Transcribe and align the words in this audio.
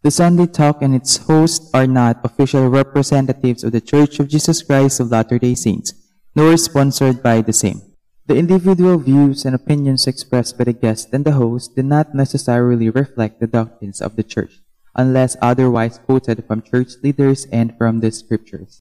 The 0.00 0.08
Sunday 0.10 0.48
Talk 0.48 0.80
and 0.80 0.96
its 0.96 1.28
hosts 1.28 1.68
are 1.76 1.84
not 1.84 2.24
official 2.24 2.72
representatives 2.72 3.60
of 3.60 3.76
the 3.76 3.84
Church 3.84 4.16
of 4.16 4.32
Jesus 4.32 4.64
Christ 4.64 4.96
of 4.96 5.12
Latter-day 5.12 5.52
Saints, 5.52 5.92
nor 6.32 6.56
sponsored 6.56 7.20
by 7.20 7.44
the 7.44 7.52
same. 7.52 7.84
The 8.24 8.40
individual 8.40 8.96
views 8.96 9.44
and 9.44 9.52
opinions 9.52 10.08
expressed 10.08 10.56
by 10.56 10.64
the 10.64 10.72
guest 10.72 11.12
and 11.12 11.28
the 11.28 11.36
host 11.36 11.76
do 11.76 11.84
not 11.84 12.16
necessarily 12.16 12.88
reflect 12.88 13.44
the 13.44 13.46
doctrines 13.46 14.00
of 14.00 14.16
the 14.16 14.24
Church, 14.24 14.64
unless 14.96 15.36
otherwise 15.44 16.00
quoted 16.00 16.48
from 16.48 16.64
church 16.64 16.96
leaders 17.04 17.44
and 17.52 17.76
from 17.76 18.00
the 18.00 18.08
scriptures. 18.08 18.80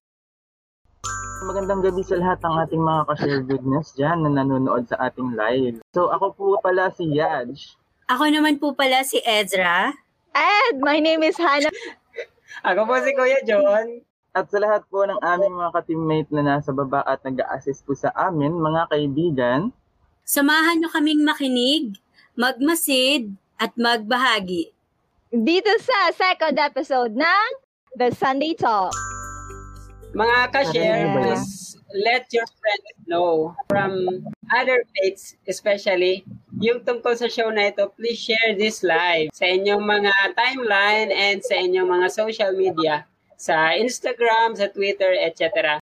Magandang 1.44 1.84
gabi 1.84 2.00
sa 2.00 2.16
lahat 2.16 2.40
ng 2.48 2.56
ating 2.64 2.80
mga 2.80 3.02
ka-share 3.12 3.44
goodness 3.44 3.92
dyan 4.00 4.24
na 4.24 4.40
nanonood 4.40 4.88
sa 4.88 5.12
ating 5.12 5.36
live. 5.36 5.84
So 5.92 6.16
ako 6.16 6.32
po 6.32 6.44
pala 6.64 6.96
si 6.96 7.12
Yaj. 7.12 7.76
Ako 8.08 8.24
naman 8.32 8.56
po 8.56 8.72
pala 8.72 9.04
si 9.04 9.20
Ezra. 9.28 10.00
And 10.36 10.82
my 10.82 11.00
name 11.02 11.24
is 11.26 11.38
Hannah. 11.38 11.74
Ako 12.66 12.86
po 12.86 13.00
si 13.02 13.12
Kuya 13.16 13.42
John. 13.48 14.04
At 14.36 14.52
sa 14.54 14.62
lahat 14.62 14.86
po 14.88 15.04
ng 15.04 15.18
aming 15.20 15.58
mga 15.58 15.74
ka-teammate 15.74 16.32
na 16.32 16.44
nasa 16.46 16.70
baba 16.70 17.02
at 17.02 17.26
nag-a-assist 17.26 17.82
po 17.82 17.98
sa 17.98 18.14
amin, 18.14 18.54
mga 18.54 18.86
kaibigan, 18.94 19.74
Samahan 20.30 20.78
nyo 20.78 20.94
kaming 20.94 21.26
makinig, 21.26 21.98
magmasid, 22.38 23.34
at 23.58 23.74
magbahagi. 23.74 24.70
Dito 25.34 25.74
sa 25.82 26.14
second 26.14 26.54
episode 26.54 27.18
ng 27.18 27.48
The 27.98 28.14
Sunday 28.14 28.54
Talk. 28.54 28.94
Mga 30.14 30.38
ka-share, 30.54 31.10
Ano 31.18 31.34
let 31.98 32.30
your 32.30 32.46
friends 32.62 32.94
know 33.10 33.58
from 33.66 34.22
other 34.56 34.84
faiths, 34.98 35.36
especially 35.48 36.26
yung 36.60 36.84
tungkol 36.84 37.16
sa 37.16 37.32
show 37.32 37.48
na 37.50 37.72
ito, 37.72 37.88
please 37.96 38.20
share 38.20 38.52
this 38.58 38.84
live 38.84 39.32
sa 39.32 39.48
inyong 39.48 39.80
mga 39.80 40.14
timeline 40.36 41.10
and 41.14 41.40
sa 41.40 41.56
inyong 41.56 41.88
mga 41.88 42.08
social 42.12 42.52
media, 42.52 43.08
sa 43.40 43.72
Instagram, 43.78 44.60
sa 44.60 44.68
Twitter, 44.68 45.16
etc. 45.16 45.80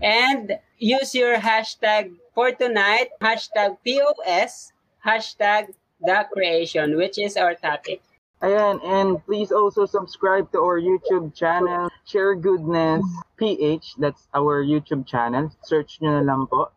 And 0.00 0.56
use 0.78 1.12
your 1.12 1.36
hashtag 1.42 2.14
for 2.32 2.54
tonight, 2.54 3.10
hashtag 3.20 3.76
POS, 3.82 4.72
hashtag 5.04 5.74
the 6.00 6.24
creation, 6.32 6.96
which 6.96 7.18
is 7.18 7.36
our 7.36 7.58
topic. 7.58 8.00
Ayan, 8.40 8.80
and 8.80 9.20
please 9.28 9.52
also 9.52 9.84
subscribe 9.84 10.48
to 10.52 10.64
our 10.64 10.80
YouTube 10.80 11.36
channel, 11.36 11.92
Share 12.08 12.32
Goodness 12.32 13.04
PH. 13.36 14.00
That's 14.00 14.24
our 14.32 14.64
YouTube 14.64 15.04
channel. 15.04 15.52
Search 15.60 16.00
nyo 16.00 16.16
na 16.16 16.24
lang 16.24 16.48
po. 16.48 16.72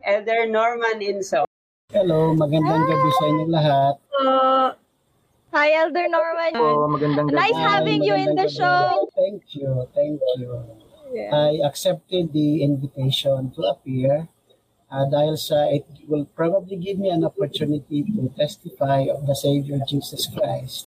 Elder 0.02 0.50
Norman 0.50 0.98
Inso. 0.98 1.46
Hello, 1.90 2.34
magandang 2.34 2.86
gabi 2.86 3.10
sa 3.14 3.24
inyong 3.30 3.52
lahat. 3.52 3.94
So, 4.10 4.24
hi 5.50 5.68
Elder 5.74 6.06
Norman. 6.06 6.50
Po, 6.54 6.86
magandang 6.86 7.26
gabi. 7.30 7.38
Nice 7.38 7.58
having 7.58 8.02
you 8.02 8.14
in 8.14 8.34
the 8.34 8.46
Magandang 8.46 8.54
show. 8.54 8.82
gabi. 9.06 9.14
Thank 9.14 9.42
you, 9.54 9.70
thank 9.94 10.18
you. 10.38 10.50
I 11.10 11.58
accepted 11.66 12.30
the 12.30 12.62
invitation 12.62 13.50
to 13.58 13.60
appear 13.66 14.30
uh, 14.90 15.06
dahil 15.06 15.38
sa 15.38 15.70
it 15.70 15.86
will 16.10 16.26
probably 16.34 16.76
give 16.76 16.98
me 16.98 17.08
an 17.08 17.22
opportunity 17.22 18.02
to 18.02 18.28
testify 18.34 19.06
of 19.06 19.24
the 19.24 19.34
Savior 19.38 19.78
Jesus 19.86 20.26
Christ 20.26 20.90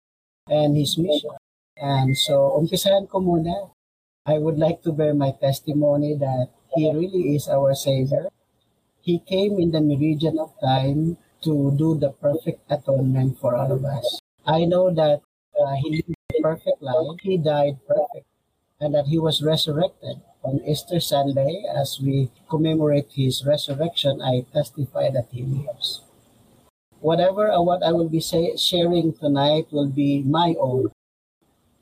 and 0.48 0.80
His 0.80 0.98
mission. 0.98 1.36
And 1.76 2.16
so, 2.16 2.56
umpisahan 2.56 3.12
ko 3.12 3.20
muna. 3.20 3.76
I 4.22 4.38
would 4.38 4.62
like 4.62 4.86
to 4.86 4.94
bear 4.94 5.18
my 5.18 5.34
testimony 5.34 6.16
that 6.16 6.54
He 6.78 6.88
really 6.88 7.36
is 7.36 7.50
our 7.50 7.74
Savior. 7.76 8.30
He 9.02 9.20
came 9.20 9.58
in 9.58 9.74
the 9.74 9.82
meridian 9.82 10.38
of 10.38 10.54
time 10.62 11.18
to 11.42 11.74
do 11.74 11.98
the 11.98 12.14
perfect 12.14 12.62
atonement 12.70 13.42
for 13.42 13.58
all 13.58 13.74
of 13.74 13.82
us. 13.84 14.22
I 14.46 14.70
know 14.70 14.94
that 14.94 15.26
uh, 15.58 15.76
He 15.82 16.06
lived 16.06 16.14
a 16.38 16.42
perfect 16.42 16.80
life. 16.86 17.18
He 17.26 17.42
died 17.42 17.82
perfect 17.90 18.30
and 18.82 18.98
that 18.98 19.06
he 19.06 19.20
was 19.22 19.46
resurrected 19.46 20.18
on 20.44 20.60
Easter 20.66 21.00
Sunday 21.00 21.64
as 21.70 22.02
we 22.02 22.30
commemorate 22.50 23.14
his 23.14 23.46
resurrection, 23.46 24.22
I 24.22 24.44
testify 24.52 25.14
that 25.14 25.30
he 25.32 25.44
lives. 25.44 26.02
Whatever 27.00 27.52
uh, 27.52 27.62
what 27.62 27.84
I 27.86 27.94
will 27.94 28.10
be 28.10 28.20
say, 28.20 28.58
sharing 28.58 29.14
tonight 29.14 29.68
will 29.72 29.88
be 29.90 30.24
my 30.26 30.56
own. 30.60 30.90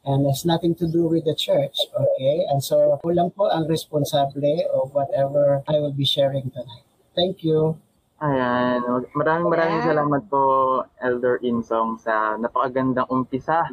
And 0.05 0.27
it's 0.27 0.45
nothing 0.45 0.75
to 0.75 0.87
do 0.87 1.07
with 1.07 1.25
the 1.25 1.35
church, 1.35 1.75
okay? 1.91 2.47
And 2.51 2.63
so, 2.63 2.95
ako 2.95 3.11
lang 3.11 3.31
po 3.31 3.51
ang 3.51 3.67
responsable 3.67 4.63
of 4.71 4.95
whatever 4.95 5.61
I 5.67 5.79
will 5.79 5.91
be 5.91 6.07
sharing 6.07 6.51
tonight. 6.51 6.87
Thank 7.15 7.43
you. 7.43 7.75
Ayan. 8.19 8.83
Maraming 9.15 9.47
maraming 9.47 9.79
Yeah. 9.83 9.95
salamat 9.95 10.27
po, 10.31 10.43
Elder 11.03 11.39
Insong, 11.43 11.99
sa 11.99 12.35
napakagandang 12.39 13.07
umpisa. 13.11 13.63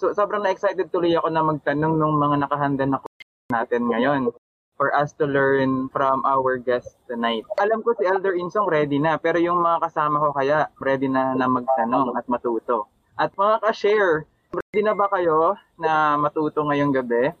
So, 0.00 0.16
sobrang 0.16 0.40
na-excited 0.40 0.88
tuloy 0.88 1.12
ako 1.12 1.28
na 1.28 1.44
magtanong 1.44 2.00
ng 2.00 2.14
mga 2.16 2.36
nakahanda 2.48 2.88
na 2.88 3.04
natin 3.52 3.84
ngayon 3.84 4.32
for 4.80 4.88
us 4.96 5.12
to 5.20 5.28
learn 5.28 5.92
from 5.92 6.24
our 6.24 6.56
guest 6.56 6.96
tonight. 7.04 7.44
Alam 7.60 7.84
ko 7.84 7.92
si 7.92 8.08
Elder 8.08 8.32
Insong 8.32 8.64
ready 8.64 8.96
na, 8.96 9.20
pero 9.20 9.36
yung 9.36 9.60
mga 9.60 9.84
kasama 9.84 10.16
ko 10.16 10.32
kaya 10.32 10.72
ready 10.80 11.04
na 11.04 11.36
na 11.36 11.44
magtanong 11.44 12.16
at 12.16 12.24
matuto. 12.32 12.88
At 13.20 13.36
mga 13.36 13.60
ka-share, 13.60 14.24
ready 14.56 14.80
na 14.80 14.96
ba 14.96 15.04
kayo 15.12 15.60
na 15.76 16.16
matuto 16.16 16.64
ngayong 16.64 16.96
gabi? 16.96 17.36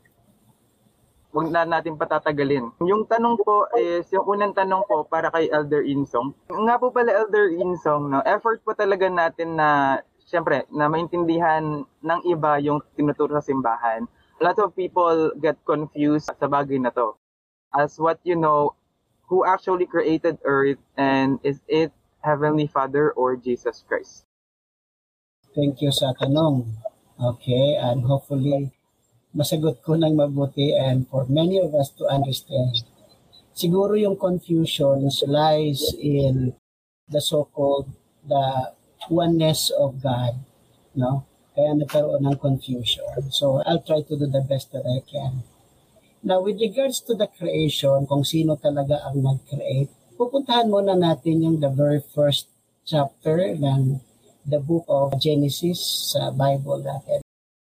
Huwag 1.32 1.48
na 1.48 1.64
natin 1.64 1.96
patatagalin. 1.96 2.76
Yung 2.84 3.08
tanong 3.08 3.40
po 3.40 3.72
is, 3.80 4.04
yung 4.12 4.28
unang 4.28 4.52
tanong 4.52 4.84
po 4.84 5.08
para 5.08 5.32
kay 5.32 5.48
Elder 5.48 5.80
Insong. 5.80 6.36
Nga 6.52 6.76
po 6.76 6.92
pala 6.92 7.24
Elder 7.24 7.56
Insong, 7.56 8.12
no, 8.12 8.20
effort 8.28 8.60
po 8.60 8.76
talaga 8.76 9.08
natin 9.08 9.56
na, 9.56 10.04
syempre, 10.30 10.62
na 10.70 10.86
maintindihan 10.86 11.82
ng 11.82 12.20
iba 12.30 12.62
yung 12.62 12.78
tinuturo 12.94 13.34
sa 13.34 13.42
simbahan. 13.42 14.06
A 14.38 14.42
lot 14.46 14.56
of 14.62 14.78
people 14.78 15.34
get 15.42 15.58
confused 15.66 16.30
sa 16.30 16.46
bagay 16.46 16.78
na 16.78 16.94
to. 16.94 17.18
As 17.74 17.98
what 17.98 18.22
you 18.22 18.38
know, 18.38 18.78
who 19.26 19.42
actually 19.42 19.90
created 19.90 20.38
earth 20.46 20.78
and 20.94 21.42
is 21.42 21.58
it 21.66 21.90
Heavenly 22.22 22.70
Father 22.70 23.10
or 23.18 23.34
Jesus 23.34 23.82
Christ? 23.82 24.22
Thank 25.50 25.82
you 25.82 25.90
sa 25.90 26.14
tanong. 26.14 26.78
Okay, 27.20 27.76
and 27.76 28.06
hopefully 28.06 28.70
masagot 29.34 29.82
ko 29.82 29.94
ng 29.94 30.14
mabuti 30.14 30.74
and 30.74 31.06
for 31.10 31.26
many 31.26 31.58
of 31.58 31.74
us 31.74 31.90
to 31.98 32.06
understand. 32.06 32.86
Siguro 33.54 33.98
yung 33.98 34.16
confusion 34.16 35.10
lies 35.26 35.82
in 35.98 36.54
the 37.10 37.20
so-called 37.20 37.90
the 38.24 38.72
oneness 39.08 39.72
of 39.72 40.02
God, 40.02 40.36
no? 40.92 41.24
Kaya 41.56 41.72
nagkaroon 41.78 42.26
ng 42.28 42.36
confusion. 42.36 43.32
So 43.32 43.64
I'll 43.64 43.82
try 43.82 44.04
to 44.04 44.14
do 44.18 44.26
the 44.28 44.44
best 44.44 44.74
that 44.76 44.84
I 44.84 45.00
can. 45.06 45.46
Now, 46.20 46.44
with 46.44 46.60
regards 46.60 47.00
to 47.08 47.16
the 47.16 47.32
creation, 47.32 48.04
kung 48.04 48.28
sino 48.28 48.60
talaga 48.60 49.00
ang 49.08 49.24
nag-create, 49.24 49.88
pupuntahan 50.20 50.68
muna 50.68 50.92
natin 50.92 51.40
yung 51.40 51.56
the 51.64 51.72
very 51.72 52.04
first 52.12 52.52
chapter 52.84 53.56
ng 53.56 54.04
the 54.44 54.60
book 54.60 54.84
of 54.84 55.16
Genesis 55.16 55.80
sa 56.12 56.28
Bible 56.28 56.84
natin. 56.84 57.24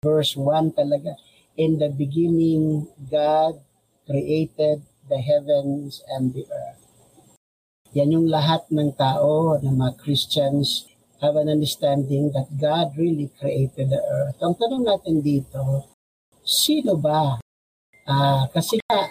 Verse 0.02 0.34
1 0.34 0.74
talaga. 0.74 1.14
In 1.54 1.78
the 1.78 1.94
beginning, 1.94 2.90
God 2.98 3.62
created 4.10 4.82
the 5.06 5.22
heavens 5.22 6.02
and 6.10 6.34
the 6.34 6.50
earth. 6.50 6.82
Yan 7.94 8.16
yung 8.16 8.28
lahat 8.32 8.66
ng 8.74 8.98
tao, 8.98 9.62
ng 9.62 9.76
mga 9.78 9.94
Christians, 10.02 10.90
have 11.22 11.38
an 11.38 11.48
understanding 11.48 12.34
that 12.34 12.50
God 12.58 12.98
really 12.98 13.30
created 13.38 13.94
the 13.94 14.02
earth. 14.02 14.42
Ang 14.42 14.58
tanong 14.58 14.82
natin 14.82 15.22
dito, 15.22 15.86
sino 16.42 16.98
ba? 16.98 17.38
Uh, 18.10 18.50
kasi 18.50 18.82
nga, 18.82 19.06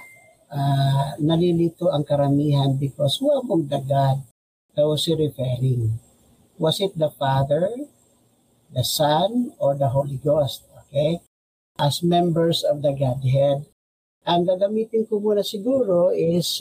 uh, 0.50 1.14
nalilito 1.22 1.86
ang 1.86 2.02
karamihan 2.02 2.74
because 2.74 3.22
who 3.22 3.30
among 3.30 3.70
the 3.70 3.78
God 3.78 4.26
that 4.74 4.82
was 4.82 5.06
he 5.06 5.14
referring? 5.14 6.02
Was 6.58 6.82
it 6.82 6.98
the 6.98 7.14
Father, 7.14 7.70
the 8.74 8.82
Son, 8.82 9.54
or 9.62 9.78
the 9.78 9.94
Holy 9.94 10.18
Ghost? 10.18 10.66
Okay? 10.86 11.22
As 11.78 12.02
members 12.02 12.66
of 12.66 12.82
the 12.82 12.92
Godhead. 12.92 13.70
Ang 14.26 14.44
gagamitin 14.44 15.08
ko 15.08 15.16
muna 15.22 15.40
siguro 15.40 16.12
is 16.12 16.60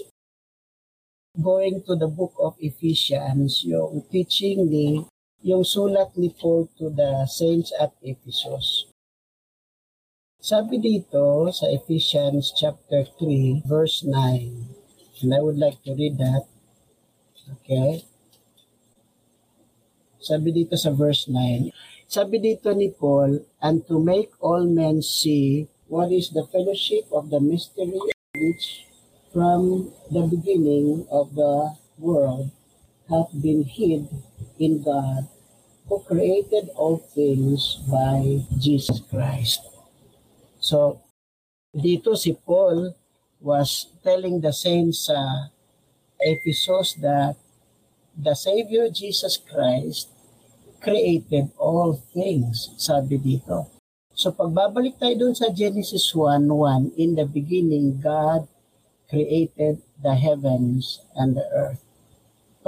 going 1.36 1.84
to 1.84 1.98
the 1.98 2.08
book 2.08 2.32
of 2.40 2.56
Ephesians, 2.62 3.68
yung 3.68 4.08
teaching 4.08 4.70
ni 4.72 5.04
yung 5.40 5.64
sulat 5.64 6.12
ni 6.20 6.36
Paul 6.36 6.68
to 6.76 6.92
the 6.92 7.24
saints 7.24 7.72
at 7.80 7.96
Ephesus. 8.04 8.92
Sabi 10.40 10.80
dito 10.80 11.48
sa 11.52 11.68
Ephesians 11.72 12.52
chapter 12.56 13.08
3 13.20 13.64
verse 13.64 14.04
9. 14.04 15.24
And 15.24 15.32
I 15.36 15.40
would 15.44 15.60
like 15.60 15.80
to 15.84 15.96
read 15.96 16.20
that. 16.20 16.48
Okay? 17.60 18.04
Sabi 20.20 20.52
dito 20.52 20.76
sa 20.76 20.92
verse 20.92 21.28
9. 21.32 21.72
Sabi 22.08 22.40
dito 22.44 22.72
ni 22.76 22.92
Paul, 22.92 23.44
and 23.64 23.84
to 23.88 24.00
make 24.00 24.32
all 24.44 24.68
men 24.68 25.00
see 25.00 25.68
what 25.88 26.12
is 26.12 26.32
the 26.36 26.44
fellowship 26.52 27.08
of 27.16 27.32
the 27.32 27.40
mystery 27.40 28.00
which 28.36 28.88
from 29.32 29.92
the 30.12 30.24
beginning 30.28 31.08
of 31.12 31.36
the 31.36 31.80
world 32.00 32.52
hath 33.08 33.32
been 33.36 33.64
hid 33.64 34.08
in 34.60 34.84
God 34.84 35.26
who 35.88 36.04
created 36.06 36.70
all 36.76 37.02
things 37.02 37.82
by 37.90 38.46
Jesus 38.60 39.02
Christ. 39.10 39.66
So, 40.60 41.02
dito 41.74 42.14
si 42.14 42.38
Paul 42.38 42.94
was 43.42 43.90
telling 44.04 44.44
the 44.44 44.54
saints 44.54 45.08
sa 45.08 45.18
uh, 45.18 45.40
Ephesus 46.20 47.00
that 47.00 47.40
the 48.12 48.36
Savior 48.36 48.92
Jesus 48.92 49.40
Christ 49.40 50.12
created 50.84 51.56
all 51.56 51.96
things, 52.12 52.76
sabi 52.76 53.16
dito. 53.16 53.72
So 54.12 54.36
pagbabalik 54.36 55.00
tayo 55.00 55.16
dun 55.16 55.36
sa 55.36 55.48
Genesis 55.48 56.12
1.1, 56.12 57.00
in 57.00 57.16
the 57.16 57.24
beginning, 57.24 58.04
God 58.04 58.52
created 59.08 59.80
the 60.04 60.16
heavens 60.16 61.00
and 61.16 61.40
the 61.40 61.48
earth. 61.56 61.89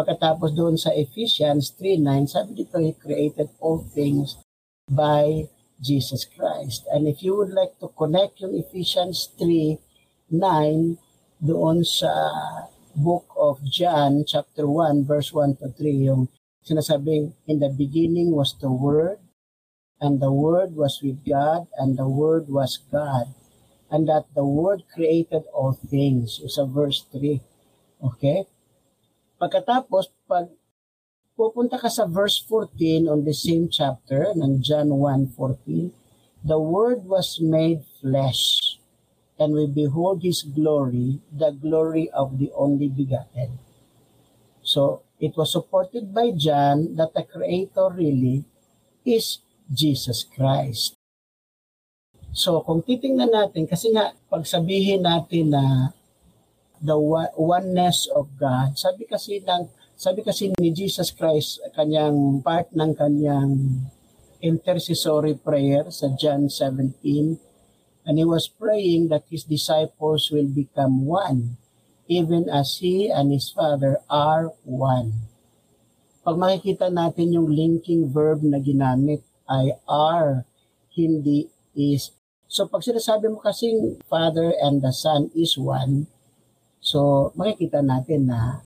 Pagkatapos 0.01 0.57
doon 0.57 0.81
sa 0.81 0.89
Ephesians 0.98 1.77
3.9, 1.77 2.25
sabi 2.25 2.65
dito, 2.65 2.81
He 2.81 2.98
created 2.98 3.53
all 3.62 3.86
things 3.86 4.42
by 4.89 5.45
Jesus 5.77 6.25
Christ. 6.25 6.89
And 6.89 7.06
if 7.06 7.21
you 7.21 7.38
would 7.38 7.53
like 7.53 7.77
to 7.77 7.94
connect 7.94 8.42
yung 8.42 8.57
Ephesians 8.57 9.30
3.9 9.38 10.33
doon 11.38 11.86
sa 11.86 12.09
book 12.98 13.30
of 13.38 13.62
John, 13.62 14.25
chapter 14.25 14.65
1, 14.65 15.06
verse 15.06 15.30
1 15.30 15.62
to 15.62 15.69
3, 15.69 16.09
yung 16.09 16.33
sinasabing, 16.65 17.38
In 17.45 17.62
the 17.62 17.69
beginning 17.69 18.33
was 18.33 18.57
the 18.57 18.74
Word, 18.74 19.21
and 20.01 20.18
the 20.18 20.33
Word 20.33 20.74
was 20.74 20.97
with 21.06 21.21
God, 21.21 21.69
and 21.77 21.94
the 21.94 22.09
Word 22.09 22.50
was 22.50 22.81
God, 22.89 23.30
and 23.94 24.09
that 24.09 24.25
the 24.33 24.50
Word 24.50 24.89
created 24.89 25.45
all 25.54 25.77
things. 25.77 26.42
Yung 26.42 26.50
sa 26.50 26.65
verse 26.65 27.06
3. 27.13 27.38
Okay? 28.01 28.50
Pagkatapos, 29.42 30.14
pag 30.30 30.54
pupunta 31.34 31.82
ka 31.82 31.90
sa 31.90 32.06
verse 32.06 32.38
14 32.46 33.10
on 33.10 33.26
the 33.26 33.34
same 33.34 33.66
chapter 33.74 34.30
ng 34.38 34.62
John 34.62 34.94
1:14, 34.94 35.90
the 36.46 36.62
word 36.62 37.10
was 37.10 37.42
made 37.42 37.82
flesh 37.98 38.78
and 39.42 39.58
we 39.58 39.66
behold 39.66 40.22
his 40.22 40.46
glory, 40.46 41.26
the 41.34 41.50
glory 41.58 42.06
of 42.14 42.38
the 42.38 42.54
only 42.54 42.86
begotten. 42.86 43.58
So, 44.62 45.02
it 45.18 45.34
was 45.34 45.50
supported 45.50 46.14
by 46.14 46.38
John 46.38 46.94
that 47.02 47.18
the 47.18 47.26
creator 47.26 47.90
really 47.90 48.46
is 49.02 49.42
Jesus 49.66 50.22
Christ. 50.22 50.94
So, 52.30 52.62
kung 52.62 52.86
titingnan 52.86 53.34
natin, 53.34 53.66
kasi 53.66 53.90
nga, 53.90 54.14
pag 54.30 54.46
sabihin 54.46 55.02
natin 55.02 55.50
na 55.50 55.98
the 56.81 56.98
oneness 57.38 58.10
of 58.10 58.33
God. 58.42 58.75
Sabi 58.75 59.06
kasi 59.06 59.39
ng 59.45 59.69
sabi 59.94 60.25
kasi 60.25 60.50
ni 60.57 60.74
Jesus 60.74 61.13
Christ 61.13 61.62
kanyang 61.78 62.42
part 62.42 62.74
ng 62.74 62.98
kanyang 62.98 63.86
intercessory 64.42 65.38
prayer 65.38 65.94
sa 65.94 66.10
John 66.18 66.50
17 66.50 67.38
and 68.10 68.18
he 68.18 68.25
was 68.25 68.50
praying 68.50 69.13
that 69.13 69.30
his 69.30 69.45
disciples 69.45 70.33
will 70.33 70.50
become 70.50 71.06
one 71.06 71.62
even 72.10 72.50
as 72.50 72.81
he 72.81 73.13
and 73.13 73.30
his 73.30 73.54
father 73.54 74.01
are 74.10 74.50
one. 74.66 75.31
Pag 76.25 76.38
makikita 76.38 76.89
natin 76.89 77.33
yung 77.33 77.50
linking 77.50 78.10
verb 78.10 78.42
na 78.42 78.57
ginamit 78.57 79.22
ay 79.45 79.78
are, 79.86 80.44
hindi 80.98 81.50
is. 81.78 82.12
So 82.51 82.68
pag 82.68 82.83
sinasabi 82.83 83.31
mo 83.31 83.39
kasing 83.39 84.04
Father 84.12 84.51
and 84.60 84.83
the 84.83 84.92
Son 84.92 85.31
is 85.31 85.56
one, 85.56 86.12
So, 86.81 87.30
makikita 87.38 87.86
natin 87.86 88.25
na 88.25 88.66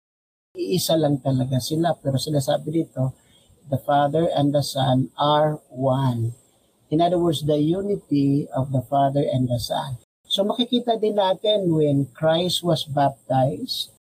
iisa 0.56 0.96
lang 0.96 1.20
talaga 1.20 1.60
sila. 1.60 1.94
Pero 2.00 2.16
sinasabi 2.16 2.72
dito, 2.72 3.12
the 3.68 3.78
Father 3.78 4.32
and 4.32 4.56
the 4.56 4.64
Son 4.64 5.12
are 5.20 5.60
one. 5.68 6.34
In 6.90 7.04
other 7.04 7.20
words, 7.20 7.44
the 7.44 7.60
unity 7.60 8.48
of 8.56 8.72
the 8.72 8.82
Father 8.82 9.22
and 9.22 9.52
the 9.52 9.60
Son. 9.60 10.00
So 10.26 10.48
makikita 10.48 10.98
din 10.98 11.20
natin 11.20 11.76
when 11.76 12.10
Christ 12.16 12.64
was 12.64 12.88
baptized, 12.88 13.94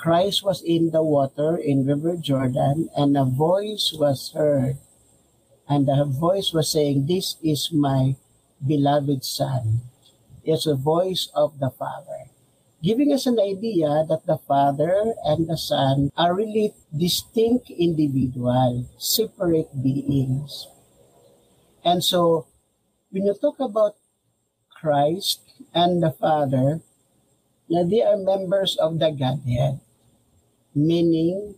Christ 0.00 0.42
was 0.42 0.64
in 0.64 0.90
the 0.90 1.04
water 1.04 1.60
in 1.60 1.86
River 1.86 2.16
Jordan 2.16 2.88
and 2.96 3.14
a 3.14 3.28
voice 3.28 3.92
was 3.92 4.32
heard. 4.32 4.80
And 5.70 5.86
the 5.86 6.02
voice 6.02 6.50
was 6.50 6.72
saying, 6.72 7.06
This 7.06 7.38
is 7.44 7.70
my 7.70 8.18
beloved 8.58 9.22
Son. 9.22 9.86
It's 10.42 10.66
a 10.66 10.74
voice 10.74 11.30
of 11.30 11.62
the 11.62 11.70
Father 11.70 12.30
giving 12.82 13.12
us 13.12 13.26
an 13.26 13.38
idea 13.38 14.04
that 14.08 14.24
the 14.26 14.38
Father 14.48 15.12
and 15.24 15.48
the 15.48 15.56
Son 15.56 16.10
are 16.16 16.34
really 16.34 16.72
distinct 16.96 17.70
individual, 17.70 18.88
separate 18.98 19.70
beings. 19.82 20.68
And 21.84 22.04
so, 22.04 22.46
when 23.10 23.26
you 23.26 23.34
talk 23.34 23.60
about 23.60 23.96
Christ 24.68 25.40
and 25.74 26.02
the 26.02 26.12
Father, 26.12 26.80
now 27.68 27.84
they 27.84 28.02
are 28.02 28.16
members 28.16 28.76
of 28.76 28.98
the 28.98 29.10
Godhead, 29.12 29.80
meaning 30.74 31.54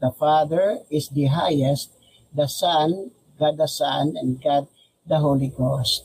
the 0.00 0.12
Father 0.12 0.80
is 0.90 1.08
the 1.08 1.26
highest, 1.26 1.92
the 2.32 2.48
Son, 2.48 3.12
God 3.38 3.56
the 3.56 3.68
Son, 3.68 4.14
and 4.16 4.42
God 4.42 4.68
the 5.06 5.18
Holy 5.18 5.48
Ghost. 5.48 6.04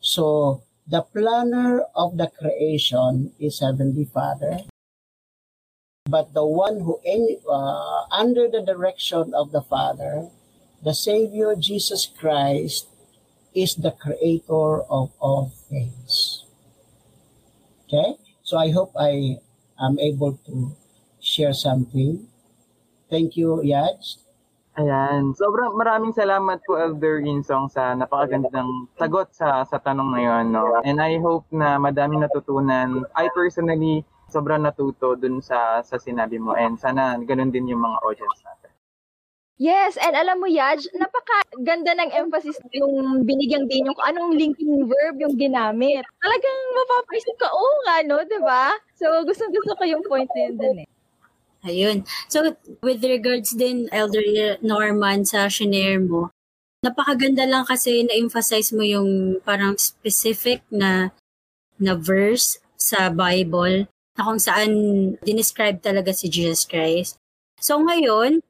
So, 0.00 0.62
The 0.86 1.02
planner 1.02 1.82
of 1.96 2.16
the 2.16 2.30
creation 2.30 3.34
is 3.40 3.58
Heavenly 3.58 4.04
Father. 4.04 4.62
But 6.06 6.32
the 6.32 6.46
one 6.46 6.78
who, 6.86 7.02
uh, 7.02 8.06
under 8.14 8.46
the 8.46 8.62
direction 8.62 9.34
of 9.34 9.50
the 9.50 9.62
Father, 9.62 10.30
the 10.84 10.94
Savior 10.94 11.56
Jesus 11.58 12.06
Christ, 12.06 12.86
is 13.52 13.74
the 13.74 13.90
creator 13.90 14.86
of 14.86 15.10
all 15.18 15.50
things. 15.68 16.44
Okay? 17.86 18.14
So 18.44 18.56
I 18.56 18.70
hope 18.70 18.92
I 18.94 19.42
am 19.82 19.98
able 19.98 20.38
to 20.46 20.76
share 21.18 21.52
something. 21.54 22.28
Thank 23.10 23.36
you, 23.36 23.58
Yaj. 23.66 24.22
Ayan. 24.76 25.32
Sobrang 25.32 25.72
maraming 25.72 26.12
salamat 26.12 26.60
po, 26.68 26.76
Elder 26.76 27.24
Ginsong, 27.24 27.72
sa 27.72 27.96
napakagandang 27.96 28.92
sagot 29.00 29.32
sa 29.32 29.64
sa 29.64 29.80
tanong 29.80 30.12
na 30.12 30.20
yun. 30.20 30.52
No? 30.52 30.84
And 30.84 31.00
I 31.00 31.16
hope 31.16 31.48
na 31.48 31.80
madaming 31.80 32.20
natutunan. 32.20 33.08
I 33.16 33.32
personally, 33.32 34.04
sobrang 34.28 34.68
natuto 34.68 35.16
dun 35.16 35.40
sa, 35.40 35.80
sa 35.80 35.96
sinabi 35.96 36.36
mo. 36.36 36.52
And 36.52 36.76
sana 36.76 37.16
ganun 37.24 37.56
din 37.56 37.72
yung 37.72 37.80
mga 37.80 38.04
audience 38.04 38.40
natin. 38.44 38.70
Yes, 39.56 39.96
and 39.96 40.12
alam 40.12 40.44
mo, 40.44 40.44
Yaj, 40.44 40.84
napaka-ganda 40.92 41.96
ng 41.96 42.12
emphasis 42.12 42.60
yung 42.76 43.24
binigyan 43.24 43.64
din 43.64 43.88
yung 43.88 43.96
anong 44.04 44.36
linking 44.36 44.84
verb 44.84 45.16
yung 45.16 45.32
ginamit. 45.40 46.04
Talagang 46.20 46.58
mapapaisip 46.76 47.32
ka, 47.40 47.48
oo 47.48 47.64
oh, 47.64 47.76
nga, 47.88 48.04
no? 48.04 48.20
Diba? 48.28 48.76
So, 49.00 49.08
gusto-gusto 49.24 49.72
ko 49.80 49.84
yung 49.88 50.04
point 50.04 50.28
na 50.36 50.40
yun 50.44 50.56
dun 50.60 50.78
eh. 50.84 50.88
Ayun. 51.64 52.04
So, 52.28 52.56
with 52.84 53.00
regards 53.04 53.56
din, 53.56 53.88
Elder 53.92 54.58
Norman, 54.60 55.24
sa 55.24 55.48
shinare 55.48 56.02
mo, 56.02 56.30
napakaganda 56.84 57.48
lang 57.48 57.64
kasi 57.64 58.04
na-emphasize 58.04 58.70
mo 58.76 58.84
yung 58.84 59.40
parang 59.42 59.74
specific 59.80 60.62
na 60.68 61.10
na 61.80 61.92
verse 61.96 62.60
sa 62.76 63.08
Bible 63.12 63.88
na 64.16 64.20
kung 64.24 64.40
saan 64.40 64.70
dinescribe 65.24 65.80
talaga 65.80 66.12
si 66.12 66.28
Jesus 66.28 66.64
Christ. 66.64 67.16
So 67.60 67.80
ngayon, 67.80 68.40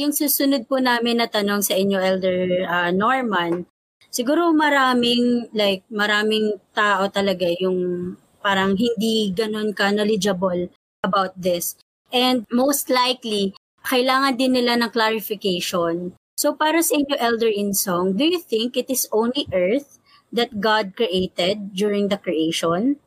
Yung 0.00 0.16
susunod 0.16 0.64
po 0.64 0.80
namin 0.80 1.20
na 1.20 1.28
tanong 1.28 1.60
sa 1.60 1.76
inyo, 1.76 2.00
Elder 2.00 2.64
uh, 2.64 2.88
Norman, 2.96 3.68
siguro 4.08 4.48
maraming, 4.56 5.52
like, 5.52 5.84
maraming 5.92 6.56
tao 6.72 7.12
talaga 7.12 7.44
yung 7.60 8.12
parang 8.40 8.72
hindi 8.72 9.28
ganun 9.36 9.76
ka 9.76 9.92
knowledgeable 9.92 10.72
about 11.04 11.36
this. 11.36 11.76
And 12.12 12.44
most 12.52 12.92
likely, 12.92 13.56
kailangan 13.88 14.36
din 14.36 14.52
nila 14.52 14.76
ng 14.76 14.92
clarification. 14.92 16.12
So 16.36 16.52
para 16.52 16.84
sa 16.84 17.00
inyo, 17.00 17.16
Elder 17.16 17.48
Insong, 17.48 18.20
do 18.20 18.28
you 18.28 18.36
think 18.36 18.76
it 18.76 18.92
is 18.92 19.08
only 19.10 19.48
earth 19.50 19.96
that 20.28 20.60
God 20.60 20.92
created 20.92 21.72
during 21.72 22.12
the 22.12 22.20
creation? 22.20 23.00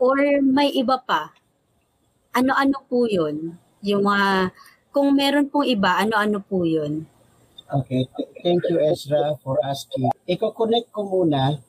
Or 0.00 0.16
may 0.40 0.72
iba 0.72 0.96
pa? 1.04 1.36
Ano-ano 2.32 2.80
po 2.88 3.04
yun? 3.04 3.60
Yung 3.84 4.08
mga 4.08 4.52
kung 4.92 5.12
meron 5.12 5.52
pong 5.52 5.68
iba, 5.68 6.00
ano-ano 6.00 6.40
po 6.40 6.64
yun? 6.64 7.04
Okay, 7.68 8.08
thank 8.40 8.64
you 8.72 8.80
Ezra 8.80 9.36
for 9.44 9.60
asking. 9.60 10.08
Iko-connect 10.24 10.88
ko 10.88 11.04
muna 11.04 11.60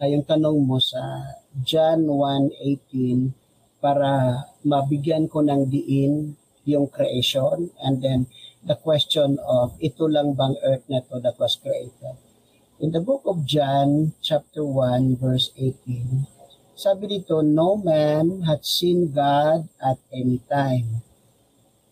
uh, 0.00 0.08
yung 0.08 0.24
tanong 0.24 0.56
mo 0.64 0.80
sa 0.80 1.00
John 1.60 2.08
1.18 2.08 3.43
para 3.84 4.40
mabigyan 4.64 5.28
ko 5.28 5.44
ng 5.44 5.68
diin 5.68 6.32
yung 6.64 6.88
creation 6.88 7.68
and 7.84 8.00
then 8.00 8.24
the 8.64 8.72
question 8.80 9.36
of 9.44 9.76
ito 9.84 10.08
lang 10.08 10.32
bang 10.32 10.56
earth 10.64 10.88
na 10.88 11.04
to 11.04 11.20
that 11.20 11.36
was 11.36 11.60
created. 11.60 12.16
In 12.80 12.96
the 12.96 13.04
book 13.04 13.28
of 13.28 13.44
John 13.44 14.16
chapter 14.24 14.64
1 14.64 15.20
verse 15.20 15.52
18, 15.60 16.24
sabi 16.72 17.20
dito, 17.20 17.44
no 17.44 17.76
man 17.76 18.48
had 18.48 18.64
seen 18.64 19.12
God 19.12 19.68
at 19.84 20.00
any 20.08 20.40
time 20.48 21.04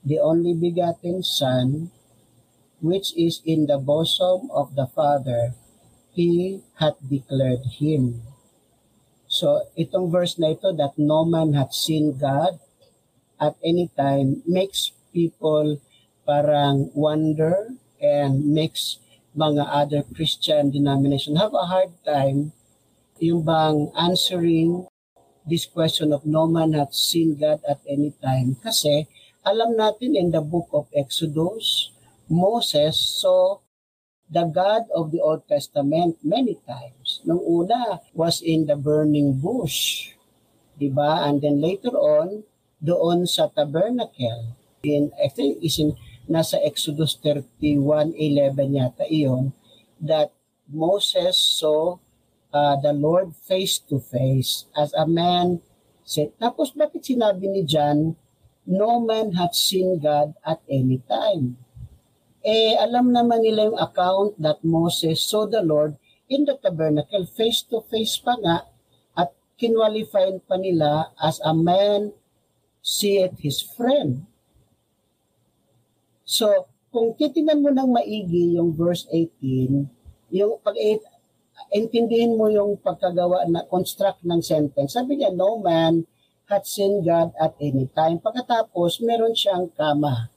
the 0.04 0.18
only 0.18 0.54
begotten 0.54 1.22
Son, 1.22 1.90
which 2.80 3.14
is 3.16 3.40
in 3.46 3.66
the 3.66 3.78
bosom 3.78 4.50
of 4.50 4.74
the 4.74 4.86
Father, 4.86 5.54
He 6.10 6.62
hath 6.82 6.98
declared 7.08 7.78
Him. 7.78 8.31
So, 9.32 9.64
itong 9.80 10.12
verse 10.12 10.36
na 10.36 10.52
ito, 10.52 10.76
that 10.76 11.00
no 11.00 11.24
man 11.24 11.56
hath 11.56 11.72
seen 11.72 12.20
God 12.20 12.60
at 13.40 13.56
any 13.64 13.88
time, 13.96 14.44
makes 14.44 14.92
people 15.08 15.80
parang 16.28 16.92
wonder 16.92 17.72
and 17.96 18.52
makes 18.52 19.00
mga 19.32 19.64
other 19.64 20.04
Christian 20.12 20.68
denomination 20.68 21.40
have 21.40 21.56
a 21.56 21.64
hard 21.64 21.96
time 22.04 22.52
yung 23.16 23.40
bang 23.40 23.88
answering 23.96 24.84
this 25.48 25.64
question 25.64 26.12
of 26.12 26.28
no 26.28 26.44
man 26.44 26.76
hath 26.76 26.92
seen 26.92 27.40
God 27.40 27.64
at 27.64 27.80
any 27.88 28.12
time. 28.20 28.60
Kasi 28.60 29.08
alam 29.48 29.80
natin 29.80 30.12
in 30.12 30.28
the 30.28 30.44
book 30.44 30.68
of 30.76 30.92
Exodus, 30.92 31.88
Moses 32.28 33.00
saw 33.00 33.61
the 34.32 34.48
God 34.48 34.88
of 34.96 35.12
the 35.12 35.20
Old 35.20 35.44
Testament 35.44 36.16
many 36.24 36.56
times. 36.64 37.20
Nung 37.28 37.44
una 37.44 38.00
was 38.16 38.40
in 38.40 38.64
the 38.64 38.80
burning 38.80 39.36
bush, 39.36 40.08
di 40.80 40.88
ba? 40.88 41.28
And 41.28 41.44
then 41.44 41.60
later 41.60 41.92
on, 41.92 42.48
doon 42.80 43.28
sa 43.28 43.52
tabernacle, 43.52 44.56
in, 44.82 45.12
I 45.20 45.28
think 45.28 45.60
is 45.60 45.76
in, 45.76 45.94
nasa 46.32 46.56
Exodus 46.64 47.20
31:11 47.20 48.16
yata 48.72 49.04
iyon, 49.04 49.52
that 50.00 50.32
Moses 50.72 51.36
saw 51.36 52.00
uh, 52.56 52.76
the 52.80 52.96
Lord 52.96 53.36
face 53.36 53.76
to 53.92 54.00
face 54.00 54.64
as 54.72 54.96
a 54.96 55.04
man 55.04 55.60
said. 56.08 56.32
Tapos 56.40 56.72
bakit 56.72 57.04
sinabi 57.04 57.52
ni 57.52 57.62
John 57.68 58.16
no 58.66 59.02
man 59.02 59.34
hath 59.34 59.54
seen 59.54 59.98
God 59.98 60.34
at 60.46 60.62
any 60.70 61.02
time. 61.04 61.58
Eh, 62.42 62.74
alam 62.74 63.14
naman 63.14 63.38
nila 63.46 63.70
yung 63.70 63.78
account 63.78 64.34
that 64.42 64.58
Moses 64.66 65.22
saw 65.22 65.46
the 65.46 65.62
Lord 65.62 65.94
in 66.26 66.42
the 66.42 66.58
tabernacle, 66.58 67.22
face-to-face 67.22 68.18
pa 68.18 68.34
nga, 68.42 68.66
at 69.14 69.30
kinwalify 69.54 70.26
pa 70.42 70.58
nila 70.58 71.14
as 71.22 71.38
a 71.46 71.54
man 71.54 72.10
seeth 72.82 73.38
his 73.38 73.62
friend. 73.62 74.26
So, 76.26 76.66
kung 76.90 77.14
titingnan 77.14 77.62
mo 77.62 77.70
ng 77.70 77.94
maigi 77.94 78.58
yung 78.58 78.74
verse 78.74 79.06
18, 79.06 80.34
yung 80.34 80.58
pag 80.64 80.74
intindihin 81.70 82.34
mo 82.34 82.50
yung 82.50 82.74
pagkagawa 82.80 83.46
na 83.46 83.62
construct 83.68 84.26
ng 84.26 84.42
sentence, 84.42 84.98
sabi 84.98 85.20
niya, 85.20 85.30
no 85.30 85.62
man 85.62 86.08
hath 86.50 86.66
seen 86.66 87.06
God 87.06 87.30
at 87.38 87.54
any 87.62 87.86
time. 87.92 88.18
Pagkatapos, 88.18 88.98
meron 89.04 89.36
siyang 89.36 89.70
kama. 89.72 90.31